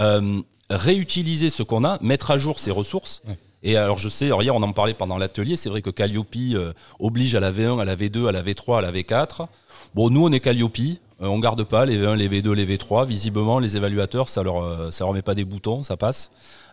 euh, 0.00 0.42
réutiliser 0.70 1.50
ce 1.50 1.62
qu'on 1.62 1.84
a, 1.84 1.98
mettre 2.02 2.30
à 2.30 2.38
jour 2.38 2.58
ces 2.58 2.70
ressources. 2.70 3.22
Et 3.62 3.76
alors 3.76 3.98
je 3.98 4.08
sais, 4.08 4.26
alors 4.26 4.42
hier 4.42 4.54
on 4.54 4.62
en 4.62 4.72
parlait 4.72 4.94
pendant 4.94 5.18
l'atelier, 5.18 5.56
c'est 5.56 5.68
vrai 5.68 5.82
que 5.82 5.90
Calliope 5.90 6.36
euh, 6.36 6.72
oblige 7.00 7.34
à 7.34 7.40
la 7.40 7.50
V1, 7.50 7.80
à 7.80 7.84
la 7.84 7.96
V2, 7.96 8.28
à 8.28 8.32
la 8.32 8.42
V3, 8.42 8.78
à 8.78 8.80
la 8.80 8.92
V4. 8.92 9.46
Bon, 9.94 10.10
nous 10.10 10.24
on 10.24 10.30
est 10.30 10.40
Calliope, 10.40 10.78
euh, 11.22 11.26
on 11.26 11.38
garde 11.38 11.64
pas 11.64 11.86
les 11.86 11.98
V1, 11.98 12.14
les 12.14 12.28
V2, 12.28 12.52
les 12.52 12.66
V3. 12.66 13.06
Visiblement, 13.06 13.58
les 13.58 13.76
évaluateurs, 13.76 14.28
ça 14.28 14.42
leur, 14.42 14.62
euh, 14.62 14.90
ça 14.90 15.04
leur 15.04 15.14
met 15.14 15.22
pas 15.22 15.34
des 15.34 15.44
boutons, 15.44 15.82
ça 15.82 15.96
passe. 15.96 16.30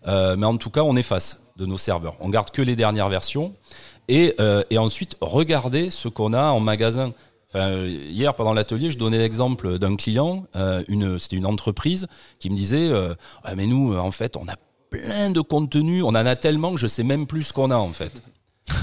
Euh, 0.08 0.36
mais 0.36 0.46
en 0.46 0.58
tout 0.58 0.70
cas, 0.70 0.82
on 0.82 0.96
efface 0.96 1.42
de 1.58 1.66
nos 1.66 1.78
serveurs. 1.78 2.16
On 2.20 2.30
garde 2.30 2.52
que 2.52 2.62
les 2.62 2.76
dernières 2.76 3.10
versions. 3.10 3.54
Et, 4.10 4.36
et 4.70 4.78
ensuite, 4.78 5.16
regarder 5.22 5.90
ce 5.90 6.10
qu'on 6.10 6.34
a 6.34 6.48
en 6.48 6.60
magasin. 6.60 7.14
Enfin, 7.54 7.70
euh, 7.70 7.88
hier, 7.88 8.34
pendant 8.34 8.54
l'atelier, 8.54 8.90
je 8.90 8.98
donnais 8.98 9.20
l'exemple 9.20 9.78
d'un 9.78 9.96
client, 9.96 10.46
euh, 10.56 10.84
une, 10.88 11.20
c'était 11.20 11.36
une 11.36 11.46
entreprise, 11.46 12.08
qui 12.40 12.50
me 12.50 12.56
disait 12.56 12.90
euh, 12.90 13.14
Ah, 13.44 13.56
Mais 13.56 13.68
nous, 13.68 13.96
en 13.96 14.12
fait, 14.12 14.38
on 14.38 14.48
a 14.48 14.56
plein 14.90 15.30
de 15.30 15.40
contenu, 15.42 16.02
on 16.02 16.10
en 16.10 16.16
a 16.16 16.36
tellement 16.36 16.74
que 16.74 16.80
je 16.80 16.88
sais 16.88 17.04
même 17.04 17.28
plus 17.28 17.44
ce 17.44 17.54
qu'on 17.54 17.72
a, 17.72 17.78
en 17.78 17.92
fait. 17.92 18.22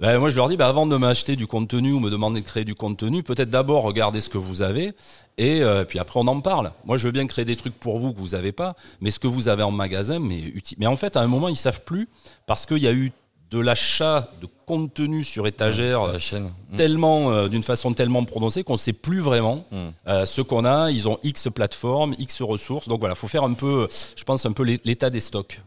Ben, 0.00 0.18
moi, 0.18 0.28
je 0.28 0.34
leur 0.34 0.48
dis, 0.48 0.56
bah, 0.56 0.66
avant 0.66 0.86
de 0.86 0.96
m'acheter 0.96 1.36
du 1.36 1.46
contenu 1.46 1.92
ou 1.92 2.00
me 2.00 2.10
demander 2.10 2.40
de 2.40 2.46
créer 2.46 2.64
du 2.64 2.74
contenu, 2.74 3.22
peut-être 3.22 3.48
d'abord 3.48 3.84
regarder 3.84 4.20
ce 4.20 4.28
que 4.28 4.38
vous 4.38 4.60
avez 4.60 4.92
et 5.38 5.62
euh, 5.62 5.84
puis 5.84 5.98
après 5.98 6.20
on 6.20 6.26
en 6.26 6.40
parle. 6.40 6.72
Moi, 6.84 6.96
je 6.96 7.06
veux 7.06 7.12
bien 7.12 7.26
créer 7.26 7.44
des 7.44 7.56
trucs 7.56 7.78
pour 7.78 7.98
vous 7.98 8.12
que 8.12 8.18
vous 8.18 8.30
n'avez 8.30 8.52
pas, 8.52 8.74
mais 9.00 9.10
ce 9.10 9.18
que 9.18 9.26
vous 9.26 9.48
avez 9.48 9.62
en 9.62 9.70
magasin, 9.70 10.18
mais 10.18 10.52
Mais 10.78 10.86
en 10.86 10.96
fait, 10.96 11.16
à 11.16 11.20
un 11.20 11.26
moment, 11.26 11.48
ils 11.48 11.56
savent 11.56 11.82
plus 11.84 12.08
parce 12.46 12.66
qu'il 12.66 12.78
y 12.78 12.88
a 12.88 12.92
eu 12.92 13.12
de 13.54 13.60
l'achat 13.60 14.28
de 14.40 14.48
contenu 14.66 15.22
sur 15.22 15.46
étagère 15.46 16.06
La 16.08 16.18
chaîne. 16.18 16.50
Mm. 16.72 16.76
tellement 16.76 17.30
euh, 17.30 17.48
d'une 17.48 17.62
façon 17.62 17.92
tellement 17.94 18.24
prononcée 18.24 18.64
qu'on 18.64 18.76
sait 18.76 18.92
plus 18.92 19.20
vraiment 19.20 19.64
Mm. 19.70 19.76
euh, 20.08 20.26
ce 20.26 20.40
qu'on 20.40 20.64
a. 20.64 20.90
Ils 20.90 21.08
ont 21.08 21.18
X 21.22 21.48
plateformes, 21.54 22.14
X 22.18 22.42
ressources. 22.42 22.88
Donc 22.88 22.98
voilà, 23.00 23.14
faut 23.14 23.28
faire 23.28 23.44
un 23.44 23.52
peu, 23.54 23.86
je 24.16 24.24
pense 24.24 24.44
un 24.44 24.52
peu 24.52 24.64
l'é- 24.64 24.80
l'état 24.84 25.08
des 25.10 25.20
stocks. 25.20 25.60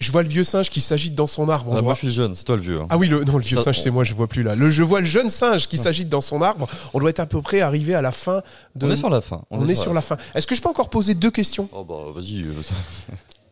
Je 0.00 0.12
vois 0.12 0.22
le 0.22 0.28
vieux 0.28 0.44
singe 0.44 0.70
qui 0.70 0.80
s'agite 0.80 1.14
dans 1.16 1.26
son 1.26 1.48
arbre. 1.48 1.74
Ah, 1.76 1.82
moi 1.82 1.92
je 1.94 1.98
suis 1.98 2.06
le 2.08 2.12
jeune, 2.12 2.34
c'est 2.34 2.44
toi 2.44 2.54
le 2.56 2.62
vieux. 2.62 2.80
hein. 2.80 2.86
Ah 2.90 2.96
oui, 2.96 3.08
le, 3.08 3.24
non, 3.24 3.36
le 3.36 3.42
vieux 3.42 3.56
Ça, 3.58 3.64
singe, 3.64 3.80
c'est 3.80 3.90
moi, 3.90 4.04
je 4.04 4.14
vois 4.14 4.26
plus 4.28 4.42
là. 4.44 4.54
Le, 4.54 4.70
je 4.70 4.82
vois 4.84 5.00
le 5.00 5.06
jeune 5.06 5.28
singe 5.28 5.66
qui 5.68 5.76
s'agite 5.76 6.08
dans 6.08 6.20
son 6.20 6.40
arbre. 6.42 6.66
On 6.94 6.98
doit 7.00 7.10
être 7.10 7.18
à 7.20 7.26
peu 7.26 7.40
près 7.42 7.60
arrivé 7.60 7.94
à 7.94 8.02
la 8.02 8.12
fin 8.12 8.42
de. 8.76 8.86
On 8.86 8.90
est 8.90 8.96
sur 8.96 9.10
la 9.10 9.20
fin. 9.20 9.42
On 9.50 9.68
est 9.68 9.74
sur 9.76 9.92
la 9.94 10.00
fin. 10.00 10.16
Est-ce 10.34 10.46
que 10.46 10.54
je 10.54 10.62
peux 10.62 10.68
encore 10.68 10.90
poser 10.90 11.14
deux 11.14 11.30
questions? 11.32 11.68
Oh 11.72 11.84
bah 11.84 12.12
vas-y. 12.14 12.46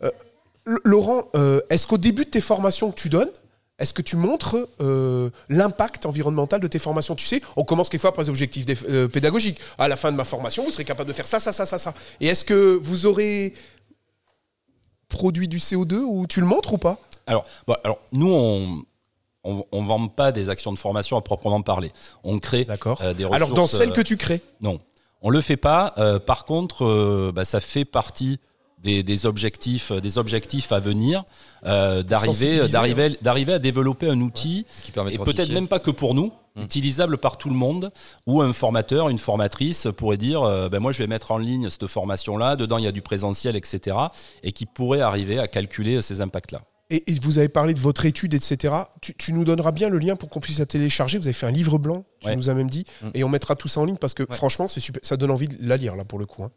euh, 0.04 0.10
Laurent, 0.84 1.24
euh, 1.36 1.60
est-ce 1.70 1.86
qu'au 1.86 1.98
début 1.98 2.24
de 2.24 2.30
tes 2.30 2.40
formations 2.40 2.90
que 2.90 3.00
tu 3.00 3.08
donnes, 3.08 3.30
est-ce 3.78 3.92
que 3.92 4.02
tu 4.02 4.16
montres 4.16 4.56
euh, 4.80 5.28
l'impact 5.48 6.06
environnemental 6.06 6.60
de 6.60 6.66
tes 6.66 6.78
formations? 6.78 7.14
Tu 7.14 7.26
sais, 7.26 7.42
on 7.56 7.64
commence 7.64 7.88
quelquefois 7.90 8.12
par 8.12 8.22
les 8.24 8.30
objectifs 8.30 8.64
des- 8.64 8.78
euh, 8.88 9.06
pédagogiques. 9.08 9.60
À 9.78 9.86
la 9.88 9.96
fin 9.96 10.10
de 10.12 10.16
ma 10.16 10.24
formation, 10.24 10.64
vous 10.64 10.70
serez 10.70 10.84
capable 10.84 11.08
de 11.08 11.14
faire 11.14 11.26
ça, 11.26 11.38
ça, 11.40 11.52
ça, 11.52 11.66
ça, 11.66 11.76
ça. 11.78 11.92
Et 12.20 12.26
est-ce 12.28 12.44
que 12.44 12.78
vous 12.80 13.06
aurez 13.06 13.52
produit 15.08 15.48
du 15.48 15.58
CO2 15.58 15.96
ou 15.98 16.26
tu 16.26 16.40
le 16.40 16.46
montres 16.46 16.72
ou 16.72 16.78
pas? 16.78 16.98
Alors, 17.26 17.44
bon, 17.66 17.74
alors 17.84 17.98
nous, 18.12 18.32
on, 18.32 18.82
on, 19.44 19.64
on 19.72 19.82
vend 19.84 20.08
pas 20.08 20.32
des 20.32 20.48
actions 20.48 20.72
de 20.72 20.78
formation 20.78 21.16
à 21.16 21.20
proprement 21.22 21.62
parler. 21.62 21.92
On 22.24 22.38
crée 22.38 22.66
euh, 22.68 23.14
des 23.14 23.24
ressources. 23.24 23.32
Alors, 23.36 23.50
dans 23.52 23.66
celles 23.66 23.92
que 23.92 24.00
tu 24.00 24.16
crées, 24.16 24.40
Non, 24.60 24.80
on 25.22 25.30
le 25.30 25.40
fait 25.40 25.56
pas. 25.56 25.94
Euh, 25.98 26.18
par 26.18 26.44
contre, 26.44 26.84
euh, 26.84 27.32
bah, 27.34 27.44
ça 27.44 27.60
fait 27.60 27.84
partie 27.84 28.38
des, 28.86 29.02
des 29.02 29.26
objectifs, 29.26 29.90
euh, 29.90 30.00
des 30.00 30.16
objectifs 30.16 30.70
à 30.72 30.80
venir, 30.80 31.24
euh, 31.64 32.02
d'arriver, 32.02 32.66
d'arriver, 32.68 33.18
d'arriver 33.20 33.52
à 33.52 33.58
développer 33.58 34.08
un 34.08 34.20
outil 34.20 34.64
qui 34.84 34.92
permet 34.92 35.10
de 35.10 35.16
et 35.16 35.18
peut-être 35.18 35.52
même 35.52 35.68
pas 35.68 35.78
que 35.80 35.90
pour 35.90 36.14
nous, 36.14 36.32
Mm. 36.56 36.62
utilisable 36.62 37.18
par 37.18 37.36
tout 37.36 37.50
le 37.50 37.54
monde, 37.54 37.92
où 38.26 38.40
un 38.40 38.54
formateur, 38.54 39.10
une 39.10 39.18
formatrice 39.18 39.88
pourrait 39.98 40.16
dire, 40.16 40.42
euh, 40.42 40.70
ben 40.70 40.78
moi 40.80 40.90
je 40.90 41.00
vais 41.02 41.06
mettre 41.06 41.30
en 41.32 41.36
ligne 41.36 41.68
cette 41.68 41.86
formation-là, 41.86 42.56
dedans 42.56 42.78
il 42.78 42.84
y 42.84 42.88
a 42.88 42.92
du 42.92 43.02
présentiel, 43.02 43.56
etc., 43.56 43.94
et 44.42 44.52
qui 44.52 44.64
pourrait 44.64 45.02
arriver 45.02 45.38
à 45.38 45.48
calculer 45.48 46.00
ces 46.00 46.22
impacts-là. 46.22 46.62
et, 46.88 47.12
et 47.12 47.14
vous 47.20 47.36
avez 47.38 47.50
parlé 47.50 47.74
de 47.74 47.78
votre 47.80 48.06
étude, 48.06 48.32
etc. 48.32 48.72
Tu, 49.02 49.12
tu 49.16 49.34
nous 49.34 49.44
donneras 49.44 49.70
bien 49.72 49.90
le 49.90 49.98
lien 49.98 50.16
pour 50.16 50.30
qu'on 50.30 50.40
puisse 50.40 50.58
la 50.60 50.64
télécharger. 50.66 51.18
Vous 51.18 51.26
avez 51.26 51.34
fait 51.34 51.44
un 51.46 51.50
livre 51.60 51.76
blanc, 51.78 52.06
tu 52.20 52.28
Ouais. 52.28 52.36
nous 52.36 52.48
as 52.48 52.54
même 52.54 52.70
dit, 52.70 52.84
Mm. 53.02 53.08
et 53.12 53.22
on 53.24 53.28
mettra 53.28 53.54
tout 53.54 53.68
ça 53.68 53.80
en 53.82 53.84
ligne 53.84 53.98
parce 53.98 54.14
que 54.14 54.24
franchement, 54.30 54.66
c'est 54.66 54.80
super. 54.80 55.00
Ça 55.04 55.18
donne 55.18 55.32
envie 55.32 55.48
de 55.48 55.56
la 55.60 55.76
lire 55.76 55.94
là 55.94 56.04
pour 56.06 56.18
le 56.18 56.24
coup. 56.24 56.42
hein. 56.42 56.50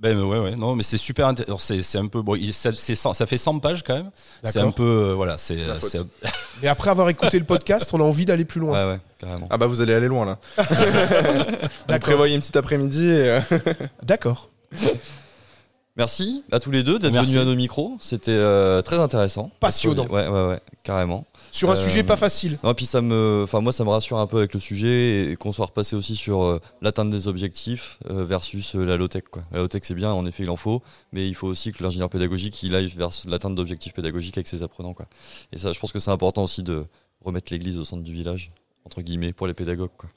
Ben 0.00 0.18
ouais, 0.18 0.38
ouais, 0.38 0.56
non, 0.56 0.74
mais 0.74 0.82
c'est 0.82 0.96
super 0.96 1.26
intéressant. 1.26 1.58
C'est, 1.58 1.82
c'est 1.82 1.98
un 1.98 2.06
peu, 2.06 2.22
bon, 2.22 2.34
il- 2.34 2.54
ça, 2.54 2.72
fait 2.72 3.36
100 3.36 3.58
pages 3.58 3.82
quand 3.82 3.94
même. 3.94 4.10
C'est 4.42 4.54
D'accord. 4.54 4.68
un 4.68 4.72
peu, 4.72 4.82
euh, 5.10 5.14
voilà, 5.14 5.36
c'est, 5.36 5.58
c'est- 5.82 5.98
Mais 6.62 6.68
après 6.68 6.88
avoir 6.90 7.10
écouté 7.10 7.38
le 7.38 7.44
podcast, 7.44 7.90
on 7.92 8.00
a 8.00 8.04
envie 8.04 8.24
d'aller 8.24 8.46
plus 8.46 8.60
loin. 8.60 8.72
Ouais, 8.86 8.92
ouais, 8.94 9.00
carrément. 9.18 9.46
Ah 9.50 9.58
bah 9.58 9.66
vous 9.66 9.82
allez 9.82 9.92
aller 9.92 10.08
loin 10.08 10.24
là. 10.24 11.98
Prévoyez 12.00 12.34
une 12.34 12.40
petite 12.40 12.56
après-midi 12.56 13.04
et 13.04 13.28
euh, 13.28 13.40
D'accord. 14.02 14.48
Merci 15.96 16.44
à 16.50 16.60
tous 16.60 16.70
les 16.70 16.82
deux 16.82 16.98
d'être 16.98 17.12
venus 17.14 17.36
à 17.36 17.44
nos 17.44 17.54
micros. 17.54 17.98
C'était 18.00 18.30
euh, 18.30 18.80
très 18.80 18.98
intéressant. 18.98 19.50
Passionnant. 19.60 20.06
Ouais, 20.06 20.26
ouais, 20.28 20.48
ouais, 20.48 20.60
carrément. 20.82 21.26
Sur 21.50 21.70
un 21.70 21.74
Euh, 21.74 21.76
sujet 21.76 22.02
pas 22.04 22.16
facile. 22.16 22.58
Non, 22.62 22.74
puis 22.74 22.86
ça 22.86 23.00
me, 23.00 23.42
enfin 23.44 23.60
moi 23.60 23.72
ça 23.72 23.84
me 23.84 23.90
rassure 23.90 24.18
un 24.18 24.26
peu 24.26 24.38
avec 24.38 24.54
le 24.54 24.60
sujet 24.60 25.32
et 25.32 25.36
qu'on 25.36 25.52
soit 25.52 25.66
repassé 25.66 25.96
aussi 25.96 26.16
sur 26.16 26.42
euh, 26.42 26.60
l'atteinte 26.82 27.10
des 27.10 27.26
objectifs 27.28 27.98
euh, 28.08 28.24
versus 28.24 28.74
euh, 28.76 28.84
la 28.84 28.96
low 28.96 29.08
tech 29.08 29.24
quoi. 29.30 29.42
La 29.52 29.58
low 29.58 29.68
tech 29.68 29.82
c'est 29.84 29.94
bien, 29.94 30.12
en 30.12 30.24
effet 30.26 30.44
il 30.44 30.50
en 30.50 30.56
faut, 30.56 30.82
mais 31.12 31.28
il 31.28 31.34
faut 31.34 31.46
aussi 31.48 31.72
que 31.72 31.82
l'ingénieur 31.82 32.08
pédagogique 32.10 32.62
il 32.62 32.74
aille 32.74 32.88
vers 32.88 33.10
l'atteinte 33.26 33.54
d'objectifs 33.54 33.92
pédagogiques 33.94 34.36
avec 34.38 34.48
ses 34.48 34.62
apprenants 34.62 34.94
quoi. 34.94 35.06
Et 35.52 35.58
ça, 35.58 35.72
je 35.72 35.80
pense 35.80 35.92
que 35.92 35.98
c'est 35.98 36.10
important 36.12 36.44
aussi 36.44 36.62
de 36.62 36.84
remettre 37.24 37.52
l'église 37.52 37.78
au 37.78 37.84
centre 37.84 38.02
du 38.02 38.12
village 38.12 38.52
entre 38.84 39.02
guillemets 39.02 39.32
pour 39.32 39.46
les 39.46 39.54
pédagogues 39.54 39.90
quoi. 39.96 40.08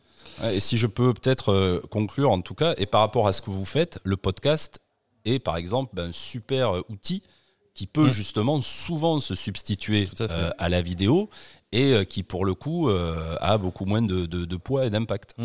Ouais, 0.42 0.56
Et 0.56 0.60
si 0.60 0.78
je 0.78 0.88
peux 0.88 1.14
peut-être 1.14 1.52
euh, 1.52 1.82
conclure 1.90 2.32
en 2.32 2.42
tout 2.42 2.56
cas, 2.56 2.74
et 2.78 2.86
par 2.86 3.02
rapport 3.02 3.28
à 3.28 3.34
ce 3.34 3.42
que 3.42 3.50
vous 3.50 3.66
faites, 3.66 4.00
le 4.04 4.18
podcast 4.18 4.80
est 5.26 5.40
par 5.40 5.58
exemple 5.58 5.92
ben, 5.94 6.10
un 6.10 6.12
super 6.12 6.76
euh, 6.76 6.82
outil 6.90 7.24
qui 7.76 7.88
peut 7.88 8.08
Mm. 8.08 8.12
justement 8.14 8.62
souvent 8.62 9.20
se 9.20 9.36
substituer 9.36 10.08
à 10.20 10.24
euh, 10.24 10.50
à 10.60 10.70
la 10.70 10.82
vidéo 10.82 11.30
et 11.72 11.92
euh, 11.94 12.04
qui 12.04 12.22
pour 12.24 12.46
le 12.46 12.54
coup 12.54 12.90
euh, 12.90 13.36
a 13.42 13.58
beaucoup 13.58 13.86
moins 13.86 14.02
de, 14.02 14.26
de- 14.28 14.46
de 14.46 14.56
poids 14.58 14.86
et 14.86 14.90
d'impact. 14.90 15.36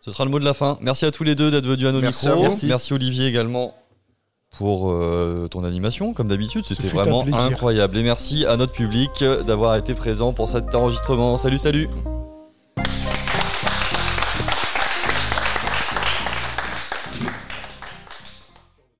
Ce 0.00 0.10
sera 0.10 0.24
le 0.24 0.30
mot 0.30 0.38
de 0.38 0.44
la 0.44 0.54
fin. 0.54 0.78
Merci 0.80 1.04
à 1.04 1.10
tous 1.10 1.24
les 1.24 1.34
deux 1.34 1.50
d'être 1.50 1.66
venus 1.66 1.86
à 1.86 1.92
nos 1.92 2.00
Merci 2.00 2.26
micros. 2.28 2.46
à. 2.46 2.56
Merci. 2.62 2.94
Olivier 2.94 3.26
également 3.26 3.74
pour 4.56 4.90
euh, 4.90 5.46
ton 5.48 5.62
animation, 5.62 6.14
comme 6.14 6.28
d'habitude. 6.28 6.64
C'était 6.64 6.88
vraiment 6.88 7.24
incroyable. 7.34 7.98
Et 7.98 8.02
merci 8.02 8.46
à 8.46 8.56
notre 8.56 8.72
public 8.72 9.22
d'avoir 9.46 9.76
été 9.76 9.94
présent 9.94 10.32
pour 10.32 10.48
cet 10.48 10.74
enregistrement. 10.74 11.36
Salut, 11.36 11.58
salut 11.58 11.88